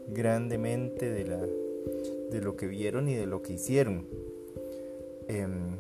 grandemente 0.09 1.09
de, 1.09 1.25
la, 1.27 1.39
de 1.39 2.41
lo 2.41 2.57
que 2.57 2.67
vieron 2.67 3.09
y 3.09 3.15
de 3.15 3.27
lo 3.27 3.41
que 3.41 3.53
hicieron. 3.53 4.09
Em, 5.29 5.77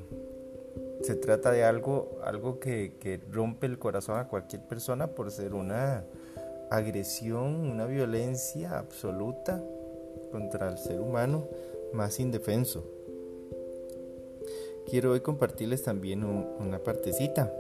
se 1.02 1.16
trata 1.16 1.50
de 1.50 1.64
algo, 1.64 2.20
algo 2.22 2.60
que, 2.60 2.92
que 3.00 3.18
rompe 3.32 3.66
el 3.66 3.80
corazón 3.80 4.20
a 4.20 4.28
cualquier 4.28 4.62
persona 4.62 5.08
por 5.08 5.32
ser 5.32 5.54
una 5.54 6.04
agresión, 6.70 7.68
una 7.68 7.86
violencia 7.86 8.78
absoluta 8.78 9.60
contra 10.30 10.70
el 10.70 10.78
ser 10.78 11.00
humano 11.00 11.48
más 11.92 12.20
indefenso 12.20 12.95
quiero 14.88 15.12
hoy 15.12 15.20
compartirles 15.20 15.82
también 15.82 16.24
una 16.24 16.78
partecita 16.78 17.52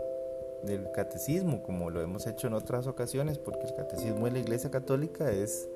del 0.62 0.90
catecismo, 0.92 1.62
como 1.62 1.90
lo 1.90 2.00
hemos 2.00 2.26
hecho 2.26 2.46
en 2.46 2.54
otras 2.54 2.86
ocasiones, 2.86 3.38
porque 3.38 3.66
el 3.66 3.74
catecismo 3.74 4.24
de 4.26 4.32
la 4.32 4.38
Iglesia 4.38 4.70
Católica 4.70 5.30
es 5.30 5.68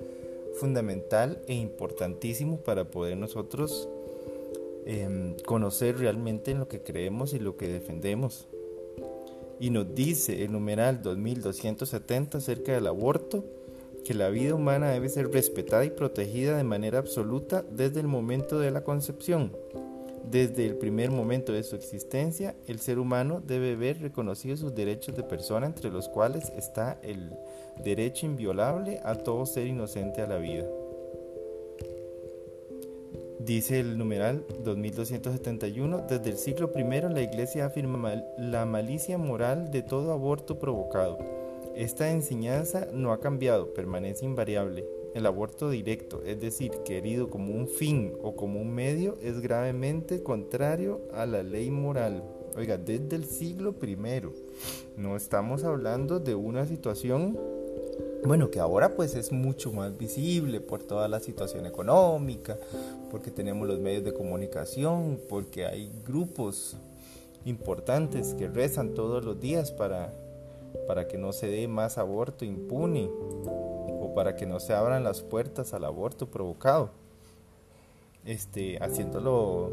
fundamental 0.54 1.40
e 1.46 1.54
importantísimo 1.54 2.58
para 2.58 2.84
poder 2.84 3.16
nosotros 3.16 3.88
em, 4.86 5.36
conocer 5.46 5.98
realmente 5.98 6.50
en 6.50 6.58
lo 6.58 6.68
que 6.68 6.82
creemos 6.82 7.34
y 7.34 7.38
lo 7.38 7.56
que 7.56 7.68
defendemos. 7.68 8.48
Y 9.60 9.70
nos 9.70 9.94
dice 9.94 10.44
el 10.44 10.52
numeral 10.52 11.02
2270 11.02 12.38
acerca 12.38 12.72
del 12.72 12.86
aborto, 12.86 13.44
que 14.04 14.14
la 14.14 14.30
vida 14.30 14.54
humana 14.54 14.90
debe 14.90 15.10
ser 15.10 15.30
respetada 15.30 15.84
y 15.84 15.90
protegida 15.90 16.56
de 16.56 16.64
manera 16.64 16.98
absoluta 16.98 17.62
desde 17.70 18.00
el 18.00 18.06
momento 18.08 18.58
de 18.58 18.70
la 18.70 18.82
concepción 18.82 19.52
desde 20.28 20.66
el 20.66 20.76
primer 20.76 21.10
momento 21.10 21.52
de 21.52 21.62
su 21.62 21.76
existencia, 21.76 22.54
el 22.66 22.78
ser 22.78 22.98
humano 22.98 23.42
debe 23.44 23.76
ver 23.76 24.00
reconocidos 24.00 24.60
sus 24.60 24.74
derechos 24.74 25.16
de 25.16 25.22
persona, 25.22 25.66
entre 25.66 25.90
los 25.90 26.08
cuales 26.08 26.50
está 26.56 26.98
el 27.02 27.32
derecho 27.84 28.26
inviolable 28.26 29.00
a 29.02 29.14
todo 29.14 29.46
ser 29.46 29.66
inocente 29.66 30.20
a 30.20 30.26
la 30.26 30.38
vida. 30.38 30.66
Dice 33.40 33.80
el 33.80 33.96
numeral 33.96 34.44
2271, 34.62 36.04
desde 36.08 36.30
el 36.30 36.36
siglo 36.36 36.70
I 36.76 36.82
la 37.12 37.22
Iglesia 37.22 37.66
afirma 37.66 38.22
la 38.36 38.66
malicia 38.66 39.16
moral 39.16 39.70
de 39.70 39.82
todo 39.82 40.12
aborto 40.12 40.58
provocado. 40.58 41.18
Esta 41.74 42.10
enseñanza 42.10 42.88
no 42.92 43.12
ha 43.12 43.20
cambiado, 43.20 43.72
permanece 43.72 44.26
invariable. 44.26 44.99
El 45.12 45.26
aborto 45.26 45.70
directo, 45.70 46.22
es 46.24 46.40
decir, 46.40 46.70
querido 46.84 47.30
como 47.30 47.52
un 47.52 47.66
fin 47.66 48.12
o 48.22 48.36
como 48.36 48.60
un 48.60 48.72
medio, 48.72 49.16
es 49.20 49.40
gravemente 49.40 50.22
contrario 50.22 51.00
a 51.12 51.26
la 51.26 51.42
ley 51.42 51.70
moral. 51.70 52.22
Oiga, 52.56 52.78
desde 52.78 53.16
el 53.16 53.24
siglo 53.24 53.74
I, 53.82 53.96
no 54.96 55.16
estamos 55.16 55.64
hablando 55.64 56.20
de 56.20 56.36
una 56.36 56.64
situación, 56.66 57.36
bueno, 58.24 58.50
que 58.50 58.60
ahora 58.60 58.94
pues 58.94 59.16
es 59.16 59.32
mucho 59.32 59.72
más 59.72 59.96
visible 59.98 60.60
por 60.60 60.82
toda 60.82 61.08
la 61.08 61.18
situación 61.18 61.66
económica, 61.66 62.56
porque 63.10 63.32
tenemos 63.32 63.66
los 63.66 63.80
medios 63.80 64.04
de 64.04 64.12
comunicación, 64.12 65.20
porque 65.28 65.66
hay 65.66 65.90
grupos 66.06 66.76
importantes 67.44 68.34
que 68.34 68.46
rezan 68.46 68.94
todos 68.94 69.24
los 69.24 69.40
días 69.40 69.72
para, 69.72 70.12
para 70.86 71.08
que 71.08 71.18
no 71.18 71.32
se 71.32 71.48
dé 71.48 71.66
más 71.66 71.98
aborto 71.98 72.44
impune 72.44 73.10
para 74.14 74.36
que 74.36 74.46
no 74.46 74.60
se 74.60 74.74
abran 74.74 75.04
las 75.04 75.22
puertas 75.22 75.74
al 75.74 75.84
aborto 75.84 76.30
provocado, 76.30 76.90
este, 78.24 78.78
haciéndolo 78.82 79.72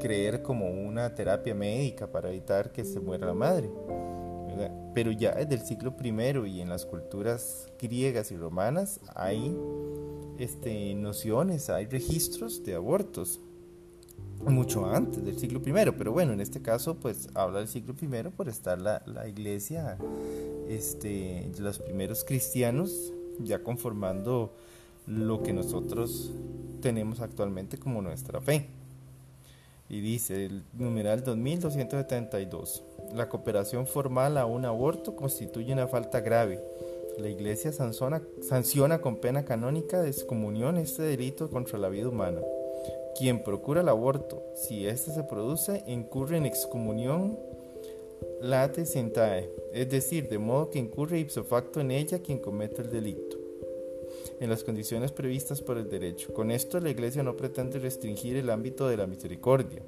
creer 0.00 0.42
como 0.42 0.70
una 0.70 1.14
terapia 1.14 1.54
médica 1.54 2.06
para 2.06 2.30
evitar 2.30 2.72
que 2.72 2.84
se 2.84 3.00
muera 3.00 3.26
la 3.26 3.34
madre. 3.34 3.70
Pero 4.94 5.12
ya 5.12 5.34
desde 5.34 5.54
el 5.54 5.60
siglo 5.62 5.94
I 6.02 6.48
y 6.48 6.60
en 6.60 6.68
las 6.68 6.84
culturas 6.84 7.68
griegas 7.80 8.30
y 8.32 8.36
romanas 8.36 9.00
hay 9.14 9.56
este, 10.38 10.94
nociones, 10.94 11.70
hay 11.70 11.86
registros 11.86 12.62
de 12.64 12.74
abortos 12.74 13.40
mucho 14.46 14.86
antes 14.86 15.24
del 15.24 15.38
siglo 15.38 15.60
I, 15.64 15.92
pero 15.96 16.12
bueno, 16.12 16.32
en 16.32 16.40
este 16.40 16.62
caso 16.62 16.96
pues 16.96 17.28
habla 17.34 17.60
del 17.60 17.68
siglo 17.68 17.94
I 18.00 18.28
por 18.30 18.48
estar 18.48 18.80
la, 18.80 19.02
la 19.06 19.28
iglesia, 19.28 19.98
este, 20.68 21.50
los 21.58 21.78
primeros 21.78 22.24
cristianos 22.24 23.12
ya 23.44 23.62
conformando 23.62 24.52
lo 25.06 25.42
que 25.42 25.52
nosotros 25.52 26.30
tenemos 26.80 27.20
actualmente 27.20 27.78
como 27.78 28.02
nuestra 28.02 28.40
fe. 28.40 28.66
Y 29.88 30.00
dice 30.00 30.46
el 30.46 30.62
numeral 30.72 31.24
2272, 31.24 32.84
la 33.12 33.28
cooperación 33.28 33.86
formal 33.86 34.38
a 34.38 34.46
un 34.46 34.64
aborto 34.64 35.16
constituye 35.16 35.72
una 35.72 35.88
falta 35.88 36.20
grave. 36.20 36.60
La 37.18 37.28
Iglesia 37.28 37.72
sanciona, 37.72 38.22
sanciona 38.40 39.00
con 39.00 39.16
pena 39.16 39.44
canónica 39.44 40.00
de 40.00 40.08
excomunión 40.08 40.76
este 40.76 41.02
delito 41.02 41.50
contra 41.50 41.78
la 41.78 41.88
vida 41.88 42.08
humana. 42.08 42.40
Quien 43.18 43.42
procura 43.42 43.80
el 43.80 43.88
aborto, 43.88 44.42
si 44.54 44.86
éste 44.86 45.12
se 45.12 45.24
produce, 45.24 45.82
incurre 45.86 46.36
en 46.36 46.46
excomunión 46.46 47.36
late 48.40 48.86
sentae, 48.86 49.50
es 49.72 49.88
decir, 49.88 50.28
de 50.28 50.38
modo 50.38 50.70
que 50.70 50.78
incurre 50.78 51.18
ipso 51.18 51.44
facto 51.44 51.80
en 51.80 51.90
ella 51.90 52.20
quien 52.20 52.38
comete 52.38 52.82
el 52.82 52.90
delito, 52.90 53.38
en 54.40 54.50
las 54.50 54.64
condiciones 54.64 55.12
previstas 55.12 55.60
por 55.60 55.78
el 55.78 55.88
derecho. 55.88 56.32
Con 56.32 56.50
esto 56.50 56.80
la 56.80 56.90
Iglesia 56.90 57.22
no 57.22 57.36
pretende 57.36 57.78
restringir 57.78 58.36
el 58.36 58.50
ámbito 58.50 58.88
de 58.88 58.96
la 58.96 59.06
misericordia, 59.06 59.82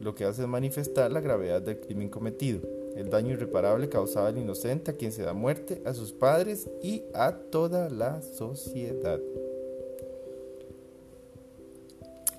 lo 0.00 0.14
que 0.14 0.24
hace 0.24 0.42
es 0.42 0.48
manifestar 0.48 1.10
la 1.10 1.20
gravedad 1.20 1.62
del 1.62 1.80
crimen 1.80 2.08
cometido, 2.08 2.60
el 2.96 3.08
daño 3.08 3.32
irreparable 3.32 3.88
causado 3.88 4.26
al 4.26 4.38
inocente 4.38 4.90
a 4.90 4.96
quien 4.96 5.12
se 5.12 5.22
da 5.22 5.32
muerte, 5.32 5.82
a 5.84 5.94
sus 5.94 6.12
padres 6.12 6.68
y 6.82 7.02
a 7.14 7.32
toda 7.32 7.88
la 7.88 8.20
sociedad. 8.20 9.20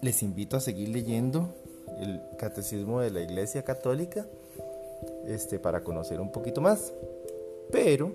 Les 0.01 0.21
invito 0.21 0.57
a 0.57 0.59
seguir 0.59 0.89
leyendo 0.89 1.55
el 1.99 2.21
Catecismo 2.37 2.99
de 2.99 3.11
la 3.11 3.21
Iglesia 3.21 3.63
Católica 3.63 4.27
este, 5.27 5.59
para 5.59 5.83
conocer 5.83 6.19
un 6.19 6.31
poquito 6.31 6.61
más. 6.61 6.93
Pero 7.71 8.11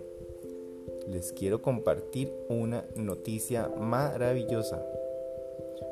les 1.09 1.33
quiero 1.33 1.62
compartir 1.62 2.33
una 2.49 2.85
noticia 2.95 3.69
maravillosa. 3.79 4.85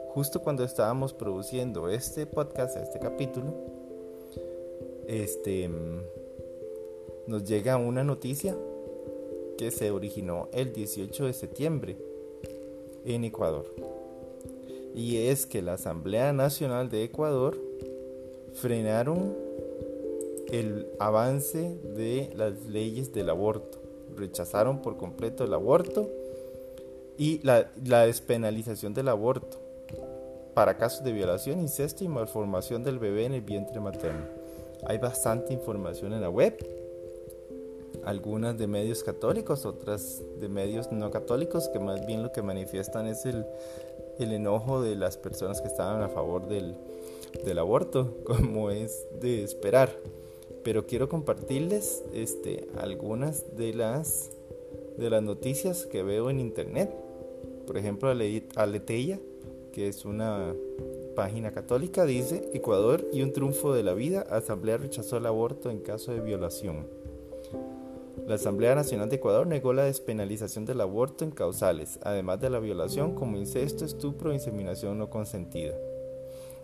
Justo 0.08 0.42
cuando 0.42 0.64
estábamos 0.64 1.12
produciendo 1.12 1.88
este 1.88 2.26
podcast, 2.26 2.76
este 2.76 2.98
capítulo, 2.98 3.54
este, 5.06 5.70
nos 7.26 7.44
llega 7.44 7.76
una 7.76 8.02
noticia 8.02 8.56
que 9.56 9.70
se 9.70 9.90
originó 9.90 10.48
el 10.52 10.72
18 10.72 11.26
de 11.26 11.32
septiembre 11.32 11.96
en 13.04 13.24
Ecuador. 13.24 13.66
Y 14.94 15.28
es 15.28 15.46
que 15.46 15.62
la 15.62 15.74
Asamblea 15.74 16.32
Nacional 16.32 16.88
de 16.88 17.04
Ecuador 17.04 17.58
frenaron 18.54 19.45
el 20.50 20.88
avance 20.98 21.78
de 21.96 22.32
las 22.36 22.66
leyes 22.66 23.12
del 23.12 23.30
aborto. 23.30 23.78
Rechazaron 24.16 24.80
por 24.82 24.96
completo 24.96 25.44
el 25.44 25.52
aborto 25.52 26.08
y 27.18 27.40
la, 27.42 27.68
despenalización 28.06 28.94
del 28.94 29.08
aborto 29.08 29.58
para 30.54 30.76
casos 30.76 31.04
de 31.04 31.12
violación, 31.12 31.60
incesto 31.60 32.04
y 32.04 32.08
malformación 32.08 32.82
del 32.82 32.98
bebé 32.98 33.26
en 33.26 33.34
el 33.34 33.42
vientre 33.42 33.80
materno. 33.80 34.26
Hay 34.86 34.98
bastante 34.98 35.52
información 35.52 36.12
en 36.12 36.22
la 36.22 36.30
web, 36.30 36.56
algunas 38.04 38.56
de 38.56 38.66
medios 38.66 39.02
católicos, 39.02 39.66
otras 39.66 40.22
de 40.40 40.48
medios 40.48 40.92
no 40.92 41.10
católicos, 41.10 41.68
que 41.68 41.78
más 41.78 42.06
bien 42.06 42.22
lo 42.22 42.32
que 42.32 42.42
manifiestan 42.42 43.06
es 43.06 43.26
el, 43.26 43.44
enojo 44.18 44.80
de 44.80 44.96
las 44.96 45.18
personas 45.18 45.60
que 45.60 45.68
estaban 45.68 46.02
a 46.02 46.08
favor 46.08 46.46
del 46.48 47.58
aborto, 47.58 48.16
como 48.24 48.70
es 48.70 49.06
de 49.20 49.44
esperar 49.44 49.90
pero 50.66 50.84
quiero 50.84 51.08
compartirles 51.08 52.02
este, 52.12 52.66
algunas 52.76 53.56
de 53.56 53.72
las, 53.72 54.32
noticias 54.98 55.86
que 55.86 56.02
veo 56.02 56.28
en 56.28 56.40
internet. 56.40 56.90
Por 57.68 57.78
ejemplo, 57.78 58.08
Aleteia, 58.56 59.20
que 59.72 59.86
es 59.86 60.04
una 60.04 60.56
página 61.14 61.52
católica, 61.52 62.04
dice 62.04 62.50
Ecuador 62.52 63.06
y 63.12 63.22
un 63.22 63.32
triunfo 63.32 63.74
de 63.74 63.84
la 63.84 63.94
vida, 63.94 64.22
Asamblea 64.22 64.78
rechazó 64.78 65.18
el 65.18 65.26
aborto 65.26 65.70
en 65.70 65.78
caso 65.78 66.10
de 66.10 66.18
violación. 66.18 66.88
La 68.26 68.34
Asamblea 68.34 68.74
Nacional 68.74 69.08
de 69.08 69.16
Ecuador 69.16 69.46
negó 69.46 69.72
la 69.72 69.84
despenalización 69.84 70.64
del 70.64 70.80
aborto 70.80 71.22
en 71.22 71.30
causales, 71.30 72.00
además 72.02 72.40
de 72.40 72.50
la 72.50 72.58
violación 72.58 73.14
como 73.14 73.36
incesto, 73.36 73.84
estupro 73.84 74.32
e 74.32 74.34
inseminación 74.34 74.98
no 74.98 75.10
consentida. 75.10 75.76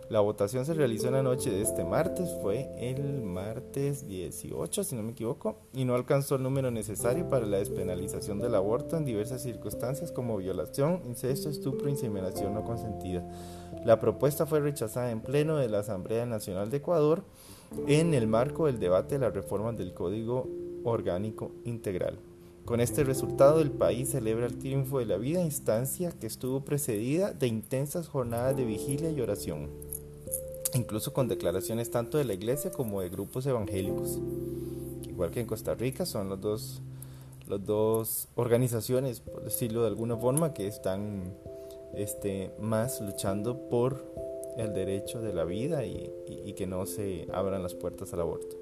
La 0.09 0.19
votación 0.19 0.65
se 0.65 0.73
realizó 0.73 1.07
en 1.07 1.13
la 1.13 1.23
noche 1.23 1.49
de 1.49 1.61
este 1.61 1.85
martes, 1.85 2.29
fue 2.41 2.69
el 2.77 3.21
martes 3.21 4.05
18 4.07 4.83
si 4.83 4.95
no 4.95 5.03
me 5.03 5.13
equivoco, 5.13 5.55
y 5.73 5.85
no 5.85 5.95
alcanzó 5.95 6.35
el 6.35 6.43
número 6.43 6.71
necesario 6.71 7.29
para 7.29 7.45
la 7.45 7.57
despenalización 7.57 8.39
del 8.39 8.55
aborto 8.55 8.97
en 8.97 9.05
diversas 9.05 9.41
circunstancias 9.41 10.11
como 10.11 10.37
violación, 10.37 11.01
incesto, 11.05 11.49
estupro, 11.49 11.89
inseminación 11.89 12.53
no 12.53 12.63
consentida. 12.63 13.25
La 13.85 13.99
propuesta 13.99 14.45
fue 14.45 14.59
rechazada 14.59 15.09
en 15.09 15.21
pleno 15.21 15.57
de 15.57 15.69
la 15.69 15.79
Asamblea 15.79 16.25
Nacional 16.25 16.69
de 16.69 16.77
Ecuador 16.77 17.23
en 17.87 18.13
el 18.13 18.27
marco 18.27 18.65
del 18.67 18.79
debate 18.79 19.15
de 19.15 19.19
la 19.19 19.29
reforma 19.29 19.71
del 19.71 19.93
Código 19.93 20.49
Orgánico 20.83 21.51
Integral. 21.63 22.19
Con 22.65 22.79
este 22.79 23.03
resultado, 23.03 23.59
el 23.59 23.71
país 23.71 24.11
celebra 24.11 24.45
el 24.45 24.57
triunfo 24.57 24.99
de 24.99 25.05
la 25.05 25.17
vida, 25.17 25.41
instancia 25.41 26.11
que 26.11 26.27
estuvo 26.27 26.63
precedida 26.63 27.33
de 27.33 27.47
intensas 27.47 28.07
jornadas 28.07 28.55
de 28.55 28.63
vigilia 28.63 29.11
y 29.11 29.19
oración 29.19 29.69
incluso 30.75 31.13
con 31.13 31.27
declaraciones 31.27 31.91
tanto 31.91 32.17
de 32.17 32.25
la 32.25 32.33
iglesia 32.33 32.71
como 32.71 33.01
de 33.01 33.09
grupos 33.09 33.45
evangélicos. 33.45 34.19
Igual 35.07 35.31
que 35.31 35.41
en 35.41 35.47
Costa 35.47 35.75
Rica, 35.75 36.05
son 36.05 36.29
los 36.29 36.41
dos, 36.41 36.81
los 37.47 37.65
dos 37.65 38.27
organizaciones, 38.35 39.19
por 39.19 39.43
decirlo 39.43 39.81
de 39.81 39.87
alguna 39.87 40.17
forma, 40.17 40.53
que 40.53 40.67
están 40.67 41.35
este, 41.93 42.51
más 42.59 43.01
luchando 43.01 43.69
por 43.69 44.03
el 44.57 44.73
derecho 44.73 45.21
de 45.21 45.33
la 45.33 45.45
vida 45.45 45.85
y 45.85 46.53
que 46.55 46.67
no 46.67 46.85
se 46.85 47.27
abran 47.33 47.63
las 47.63 47.73
puertas 47.73 48.13
al 48.13 48.21
aborto. 48.21 48.55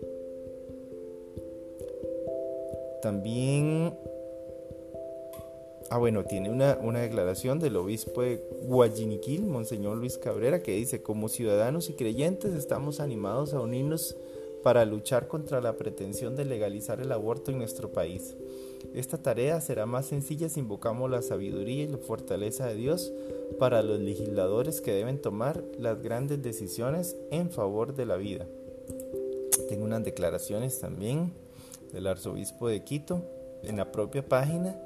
También 3.01 3.97
Ah, 5.93 5.97
bueno, 5.97 6.23
tiene 6.23 6.49
una, 6.49 7.01
declaración 7.01 7.59
del 7.59 7.75
obispo 7.75 8.21
de 8.21 8.41
Guayiniquil, 8.63 9.41
Monseñor 9.45 9.97
Luis 9.97 10.17
Cabrera, 10.17 10.63
que 10.63 10.71
dice, 10.71 11.01
como 11.01 11.27
ciudadanos 11.27 11.89
y 11.89 11.95
creyentes 11.95 12.53
estamos 12.53 13.01
animados 13.01 13.53
a 13.53 13.59
unirnos 13.59 14.15
para 14.63 14.85
luchar 14.85 15.27
contra 15.27 15.59
la 15.59 15.75
pretensión 15.75 16.37
de 16.37 16.45
legalizar 16.45 17.01
el 17.01 17.11
aborto 17.11 17.51
en 17.51 17.57
nuestro 17.57 17.91
país. 17.91 18.37
Esta 18.93 19.17
tarea 19.17 19.59
será 19.59 19.85
más 19.85 20.05
sencilla 20.05 20.47
si 20.47 20.61
invocamos 20.61 21.11
la 21.11 21.21
sabiduría 21.21 21.83
y 21.83 21.87
la 21.87 21.97
fortaleza 21.97 22.67
de 22.67 22.75
Dios 22.75 23.11
para 23.59 23.83
los 23.83 23.99
legisladores 23.99 24.79
que 24.79 24.93
deben 24.93 25.21
tomar 25.21 25.61
las 25.77 26.01
grandes 26.01 26.41
decisiones 26.41 27.17
en 27.31 27.51
favor 27.51 27.93
de 27.95 28.05
la 28.05 28.15
vida. 28.15 28.47
Tengo 29.67 29.83
unas 29.83 30.05
declaraciones 30.05 30.79
también 30.79 31.33
del 31.91 32.07
arzobispo 32.07 32.69
de 32.69 32.81
Quito 32.85 33.25
en 33.63 33.75
la 33.75 33.91
propia 33.91 34.25
página 34.25 34.79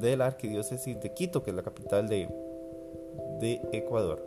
de 0.00 0.16
la 0.16 0.26
Arquidiócesis 0.26 1.00
de 1.00 1.12
Quito, 1.14 1.42
que 1.42 1.50
es 1.50 1.56
la 1.56 1.62
capital 1.62 2.08
de, 2.08 2.28
Ecuador. 3.72 4.22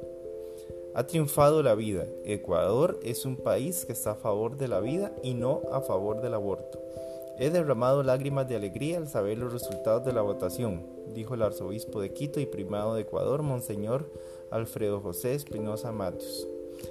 Ha 0.95 1.05
triunfado 1.05 1.63
la 1.63 1.75
vida. 1.75 2.05
Ecuador 2.25 2.99
es 3.03 3.25
un 3.25 3.38
país 3.38 3.86
que 3.86 3.93
está 3.93 4.12
a 4.12 4.15
favor 4.15 4.58
de 4.58 4.67
la 4.67 4.79
vida 4.79 5.12
y 5.23 5.34
no 5.34 5.62
a 5.71 5.82
favor 5.82 6.21
del 6.21 6.34
aborto. 6.34 6.82
He 7.38 7.49
derramado 7.49 8.03
lágrimas 8.03 8.47
de 8.49 8.55
alegría 8.55 8.97
al 8.97 9.08
saber 9.08 9.38
los 9.38 9.53
resultados 9.53 10.05
de 10.05 10.13
la 10.13 10.21
votación, 10.21 10.86
dijo 11.13 11.36
el 11.36 11.41
arzobispo 11.41 12.01
de 12.01 12.13
Quito 12.13 12.39
y 12.39 12.45
primado 12.45 12.95
de 12.95 13.01
Ecuador, 13.01 13.43
Monseñor 13.43 14.12
Alfredo 14.51 14.99
José 14.99 15.36
Espinosa 15.36 15.91
Matius 15.91 16.47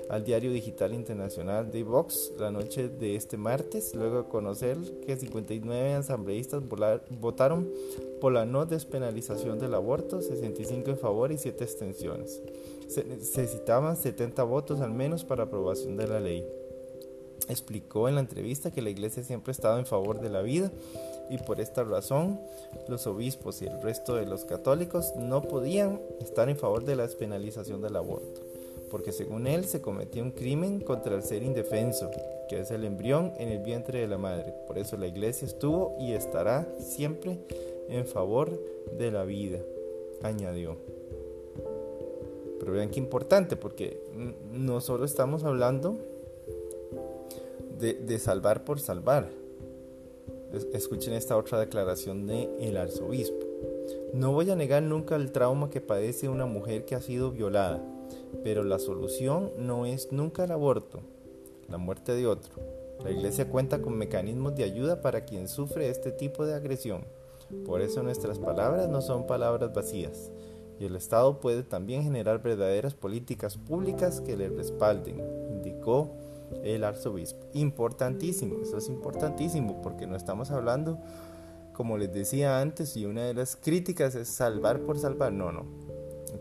al 0.09 0.25
diario 0.25 0.53
digital 0.53 0.95
internacional 0.95 1.71
de 1.71 1.83
Vox 1.83 2.33
la 2.39 2.51
noche 2.51 2.89
de 2.89 3.15
este 3.15 3.37
martes, 3.37 3.95
luego 3.95 4.23
de 4.23 4.29
conocer 4.29 4.79
que 5.07 5.17
59 5.17 5.95
asambleístas 5.95 6.63
votaron 7.21 7.69
por 8.21 8.33
la 8.33 8.45
no 8.45 8.67
despenalización 8.67 9.59
del 9.59 9.75
aborto, 9.75 10.21
65 10.21 10.91
en 10.91 10.99
favor 10.99 11.33
y 11.33 11.39
7 11.39 11.63
extensiones. 11.63 12.43
Se 12.89 13.05
necesitaban 13.05 13.97
70 13.97 14.43
votos 14.45 14.81
al 14.81 14.93
menos 14.93 15.25
para 15.25 15.45
aprobación 15.45 15.97
de 15.97 16.09
la 16.09 16.21
ley. 16.21 16.47
Explicó 17.49 18.09
en 18.09 18.17
la 18.17 18.21
entrevista 18.21 18.71
que 18.71 18.83
la 18.83 18.91
iglesia 18.91 19.23
siempre 19.23 19.51
ha 19.51 19.53
estado 19.53 19.79
en 19.79 19.87
favor 19.87 20.21
de 20.21 20.29
la 20.29 20.43
vida 20.43 20.71
y 21.31 21.39
por 21.39 21.61
esta 21.61 21.85
razón 21.85 22.41
los 22.89 23.07
obispos 23.07 23.63
y 23.63 23.67
el 23.67 23.81
resto 23.83 24.17
de 24.17 24.27
los 24.27 24.45
católicos 24.45 25.13
no 25.17 25.43
podían 25.43 26.01
estar 26.21 26.49
en 26.49 26.57
favor 26.57 26.85
de 26.85 26.97
la 26.97 27.05
despenalización 27.05 27.81
del 27.81 27.97
aborto 27.97 28.48
porque 28.91 29.13
según 29.13 29.47
él 29.47 29.65
se 29.65 29.81
cometió 29.81 30.23
un 30.23 30.31
crimen 30.31 30.81
contra 30.81 31.15
el 31.15 31.23
ser 31.23 31.43
indefenso, 31.43 32.11
que 32.49 32.61
es 32.61 32.71
el 32.71 32.85
embrión 32.85 33.33
en 33.39 33.49
el 33.49 33.59
vientre 33.61 34.01
de 34.01 34.09
la 34.09 34.19
madre. 34.19 34.55
Por 34.67 34.79
eso 34.79 34.97
la 34.97 35.07
iglesia 35.07 35.47
estuvo 35.47 35.97
y 36.01 36.13
estará 36.13 36.67
siempre 36.79 37.39
en 37.89 38.07
favor 38.07 38.61
de 38.97 39.11
la 39.11 39.25
vida, 39.25 39.59
añadió. 40.23 40.77
Pero 42.59 42.73
vean 42.73 42.91
qué 42.91 42.99
importante, 42.99 43.57
porque 43.57 44.01
no 44.53 44.81
solo 44.81 45.05
estamos 45.05 45.45
hablando 45.45 45.97
de, 47.79 48.19
salvar 48.19 48.65
por 48.65 48.81
salvar. 48.81 49.29
Escuchen 50.73 51.13
esta 51.13 51.37
otra 51.37 51.61
declaración 51.61 52.27
del 52.27 52.49
el 52.59 52.77
arzobispo. 52.77 53.47
No 54.15 54.33
voy 54.33 54.51
a 54.51 54.57
negar 54.57 54.83
nunca 54.83 55.15
el 55.17 55.31
trauma 55.31 55.71
que 55.71 55.81
padece 55.81 56.29
una 56.29 56.47
mujer 56.47 56.85
que 56.85 56.95
ha 56.95 57.01
sido 57.01 57.31
violada 57.31 57.81
pero 58.43 58.65
la 58.65 58.79
solución 58.79 59.53
no 59.59 59.87
es 59.87 60.13
nunca 60.13 60.45
el 60.45 60.53
aborto, 60.53 61.01
la 61.69 61.79
muerte 61.79 62.13
de 62.13 62.27
otro. 62.27 62.55
La 63.05 63.11
iglesia 63.11 63.49
cuenta 63.49 63.81
con 63.81 63.97
mecanismos 63.97 64.57
de 64.57 64.65
ayuda 64.65 65.01
para 65.01 65.25
quien 65.25 65.49
sufre 65.49 65.89
este 65.89 66.11
tipo 66.11 66.45
de 66.45 66.55
agresión. 66.55 67.05
Por 67.65 67.81
eso 67.81 68.03
nuestras 68.03 68.39
palabras 68.39 68.89
no 68.89 69.01
son 69.01 69.27
palabras 69.27 69.73
vacías. 69.73 70.31
Y 70.81 70.85
el 70.85 70.97
Estado 70.97 71.41
puede 71.41 71.63
también 71.63 72.03
generar 72.03 72.43
verdaderas 72.43 72.95
políticas 72.95 73.57
públicas 73.57 74.21
que 74.21 74.37
le 74.37 74.49
respalden, 74.49 75.21
indicó 75.51 76.11
el 76.63 76.85
arzobispo. 76.85 77.47
Importantísimo, 77.55 78.61
eso 78.63 78.79
es 78.79 78.89
importantísimo 78.89 79.81
porque 79.83 80.07
no 80.07 80.17
estamos 80.17 80.51
hablando, 80.51 80.99
como 81.73 81.99
les 81.99 82.13
decía 82.13 82.61
antes, 82.61 82.97
y 82.97 83.07
una 83.07 83.25
de 83.25 83.35
las 83.35 83.57
críticas 83.57 84.15
es 84.15 84.29
salvar 84.29 84.81
por 84.81 84.99
salvar. 84.99 85.33
No, 85.33 85.53
no. 85.53 85.65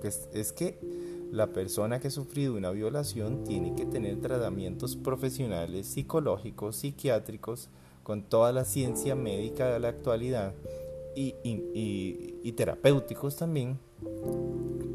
Es, 0.04 0.30
es 0.34 0.52
que 0.52 0.80
la 1.32 1.48
persona 1.48 2.00
que 2.00 2.08
ha 2.08 2.12
sufrido 2.12 2.56
una 2.56 2.72
violación 2.72 3.44
tiene 3.44 3.76
que 3.76 3.86
tener 3.86 4.22
tratamientos 4.22 4.96
profesionales, 4.96 5.88
psicológicos, 5.88 6.78
psiquiátricos, 6.78 7.70
con 8.04 8.24
toda 8.24 8.54
la 8.54 8.64
ciencia 8.64 9.16
médica 9.16 9.68
de 9.68 9.80
la 9.80 9.90
actualidad 9.90 10.54
y, 11.16 12.52
terapéuticos 12.54 13.36
también, 13.36 13.78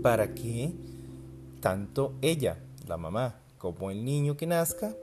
para 0.03 0.35
que 0.35 0.73
tanto 1.61 2.13
ella, 2.23 2.59
la 2.89 2.97
mamá, 2.97 3.41
como 3.59 3.91
el 3.91 4.05
niño 4.05 4.37
que 4.37 4.47
nazca 4.47 4.97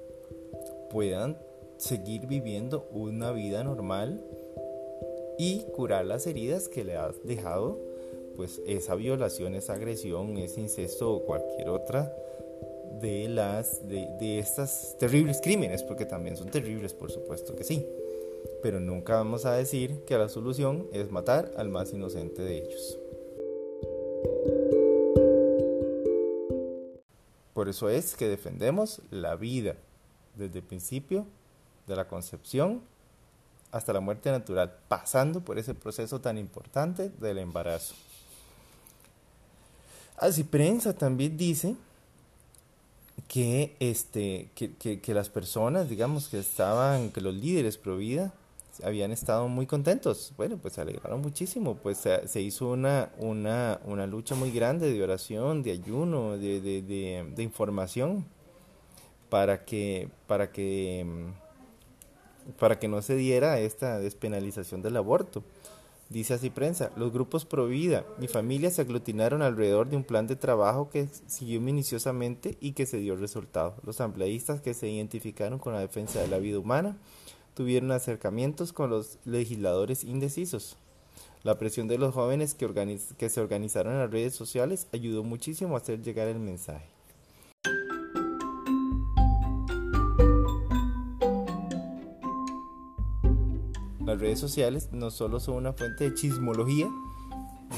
puedan 0.90 1.38
seguir 1.78 2.26
viviendo 2.26 2.88
una 2.92 3.32
vida 3.32 3.64
normal 3.64 4.22
y 5.38 5.64
curar 5.76 6.06
las 6.06 6.28
heridas 6.28 6.68
que 6.68 6.84
le 6.84 6.98
has 6.98 7.16
dejado 7.24 7.89
pues 8.40 8.62
esa 8.66 8.96
violación, 8.96 9.54
esa 9.54 9.74
agresión, 9.74 10.38
ese 10.38 10.62
incesto 10.62 11.12
o 11.12 11.26
cualquier 11.26 11.68
otra 11.68 12.16
de 13.02 13.28
las 13.28 13.86
de, 13.86 14.08
de 14.18 14.40
estas 14.40 14.96
terribles 14.98 15.42
crímenes, 15.44 15.84
porque 15.84 16.06
también 16.06 16.38
son 16.38 16.48
terribles, 16.48 16.94
por 16.94 17.12
supuesto 17.12 17.54
que 17.54 17.66
sí. 17.66 17.86
Pero 18.64 18.80
nunca 18.80 19.16
vamos 19.16 19.46
a 19.46 19.56
decir 19.56 20.06
que 20.06 20.18
la 20.18 20.30
solución 20.30 20.88
es 20.94 21.12
matar 21.12 21.52
al 21.58 21.68
más 21.68 21.92
inocente 21.92 22.42
de 22.42 22.60
ellos. 22.60 22.98
Por 27.54 27.68
eso 27.68 27.90
es 27.90 28.16
que 28.16 28.30
defendemos 28.30 29.02
la 29.12 29.36
vida 29.36 29.76
desde 30.38 30.60
el 30.60 30.66
principio 30.66 31.26
de 31.88 31.98
la 31.98 32.08
concepción 32.08 32.84
hasta 33.74 33.92
la 33.92 34.00
muerte 34.00 34.32
natural, 34.32 34.78
pasando 34.88 35.42
por 35.42 35.60
ese 35.60 35.74
proceso 35.76 36.22
tan 36.22 36.38
importante 36.38 37.10
del 37.10 37.40
embarazo. 37.40 37.96
Así 40.20 40.44
prensa 40.44 40.94
también 40.94 41.38
dice 41.38 41.76
que, 43.30 43.76
este, 43.80 44.50
que, 44.54 45.00
que, 45.00 45.14
las 45.14 45.30
personas, 45.30 45.90
digamos, 45.90 46.28
que 46.28 46.40
estaban, 46.40 47.10
que 47.12 47.22
los 47.22 47.34
líderes 47.34 47.78
pro 47.78 47.96
vida 47.96 48.34
habían 48.84 49.12
estado 49.12 49.48
muy 49.48 49.66
contentos. 49.66 50.34
Bueno, 50.36 50.58
pues 50.58 50.74
se 50.74 50.82
alegraron 50.82 51.22
muchísimo, 51.22 51.76
pues 51.76 52.00
se, 52.26 52.42
hizo 52.42 52.70
una, 52.70 53.12
una, 53.18 53.80
una, 53.86 54.08
lucha 54.08 54.36
muy 54.36 54.52
grande 54.52 54.92
de 54.92 55.02
oración, 55.02 55.64
de 55.64 55.72
ayuno, 55.72 56.38
de, 56.38 56.60
de, 56.60 56.82
de, 56.82 57.26
de 57.36 57.44
información 57.44 58.26
para 59.30 59.64
que, 59.64 60.10
para 60.28 60.52
que, 60.52 61.06
para 62.60 62.78
que 62.78 62.88
no 62.88 63.02
se 63.02 63.16
diera 63.16 63.60
esta 63.60 64.00
despenalización 64.00 64.82
del 64.82 64.98
aborto. 64.98 65.44
Dice 66.10 66.34
así 66.34 66.50
prensa, 66.50 66.92
los 66.96 67.14
grupos 67.14 67.46
pro 67.46 67.68
vida 67.68 68.04
y 68.20 68.28
familia 68.28 68.72
se 68.72 68.82
aglutinaron 68.82 69.44
alrededor 69.44 69.90
de 69.90 69.96
un 69.96 70.04
plan 70.04 70.26
de 70.26 70.36
trabajo 70.36 70.90
que 70.90 71.08
siguió 71.28 71.62
minuciosamente 71.62 72.58
y 72.60 72.72
que 72.72 72.88
se 72.88 72.98
dio 72.98 73.16
resultado. 73.16 73.76
Los 73.84 73.98
asambleístas 73.98 74.60
que 74.60 74.74
se 74.74 74.90
identificaron 74.90 75.60
con 75.60 75.74
la 75.74 75.82
defensa 75.82 76.20
de 76.20 76.28
la 76.28 76.40
vida 76.40 76.58
humana 76.58 76.98
tuvieron 77.54 77.92
acercamientos 77.92 78.74
con 78.74 78.90
los 78.90 79.20
legisladores 79.24 80.04
indecisos. 80.04 80.78
La 81.44 81.60
presión 81.60 81.88
de 81.88 82.00
los 82.00 82.16
jóvenes 82.16 82.56
que, 82.56 83.00
que 83.18 83.30
se 83.30 83.42
organizaron 83.42 83.94
en 83.94 84.00
las 84.00 84.12
redes 84.12 84.34
sociales 84.34 84.88
ayudó 84.92 85.24
muchísimo 85.24 85.76
a 85.76 85.78
hacer 85.78 86.02
llegar 86.02 86.28
el 86.28 86.40
mensaje. 86.40 86.99
Las 94.10 94.20
redes 94.20 94.40
sociales 94.40 94.90
no 94.92 95.12
solo 95.12 95.40
son 95.40 95.56
una 95.56 95.74
fuente 95.74 96.10
de 96.10 96.16
chismología, 96.16 96.88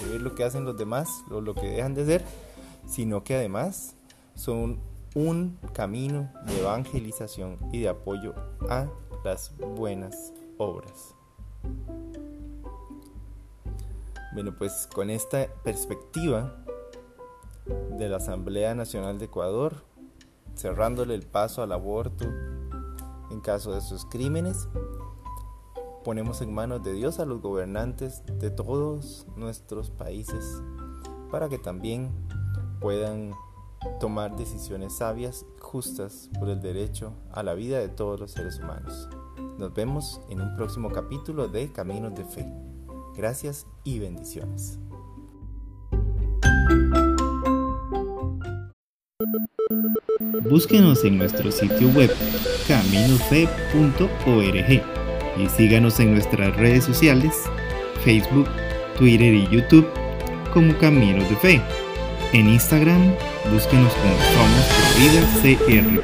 de 0.04 0.12
ver 0.12 0.22
lo 0.22 0.34
que 0.34 0.46
hacen 0.46 0.64
los 0.64 0.78
demás 0.78 1.10
o 1.30 1.42
lo 1.42 1.54
que 1.54 1.68
dejan 1.68 1.94
de 1.94 2.04
hacer, 2.04 2.26
sino 2.88 3.24
que 3.24 3.36
además 3.36 3.96
son 4.36 4.80
un 5.14 5.58
camino 5.74 6.32
de 6.46 6.62
evangelización 6.62 7.58
y 7.74 7.82
de 7.82 7.90
apoyo 7.90 8.34
a 8.70 8.88
las 9.26 9.54
buenas 9.58 10.34
obras. 10.58 11.16
Bueno, 14.34 14.56
pues 14.58 14.88
con 14.94 15.10
esta 15.10 15.48
perspectiva 15.64 16.64
de 17.98 18.08
la 18.08 18.18
Asamblea 18.18 18.74
Nacional 18.74 19.20
de 19.20 19.26
Ecuador, 19.26 19.84
cerrándole 20.56 21.14
el 21.14 21.24
paso 21.24 21.62
al 21.62 21.74
aborto 21.74 22.26
en 23.30 23.42
caso 23.42 23.74
de 23.74 23.82
sus 23.82 24.06
crímenes, 24.06 24.70
ponemos 26.04 26.42
en 26.42 26.54
manos 26.54 26.84
de 26.84 26.94
Dios 26.94 27.20
a 27.20 27.26
los 27.26 27.42
gobernantes 27.42 28.24
de 28.40 28.50
todos 28.50 29.28
nuestros 29.36 29.90
países 29.92 30.62
para 31.30 31.50
que 31.50 31.58
también 31.58 32.12
puedan 32.80 33.32
tomar 34.00 34.36
decisiones 34.36 34.98
sabias, 34.98 35.46
justas 35.60 36.30
por 36.40 36.50
el 36.50 36.62
derecho 36.62 37.14
a 37.32 37.44
la 37.44 37.54
vida 37.54 37.80
de 37.80 37.90
todos 37.90 38.20
los 38.20 38.32
seres 38.32 38.60
humanos. 38.60 39.10
Nos 39.58 39.74
vemos 39.74 40.22
en 40.30 40.42
un 40.42 40.56
próximo 40.56 40.92
capítulo 40.92 41.48
de 41.48 41.72
Caminos 41.72 42.16
de 42.16 42.26
Fe. 42.26 42.52
Gracias 43.16 43.68
y 43.84 44.00
bendiciones. 44.00 44.80
Búsquenos 50.50 51.04
en 51.06 51.18
nuestro 51.18 51.52
sitio 51.52 51.90
web 51.90 52.12
caminofe.org 52.68 53.42
y 55.42 55.50
síganos 55.50 56.00
en 56.00 56.14
nuestras 56.14 56.56
redes 56.56 56.86
sociales, 56.86 57.34
Facebook, 58.04 58.48
Twitter 58.98 59.34
y 59.34 59.48
YouTube 59.50 59.88
como 60.54 60.78
Caminos 60.78 61.28
de 61.30 61.36
Fe. 61.38 61.62
En 62.34 62.48
Instagram, 62.48 63.14
búsquenos 63.52 63.94
como 63.94 64.16
Somos 64.34 64.66
CR. 65.42 66.02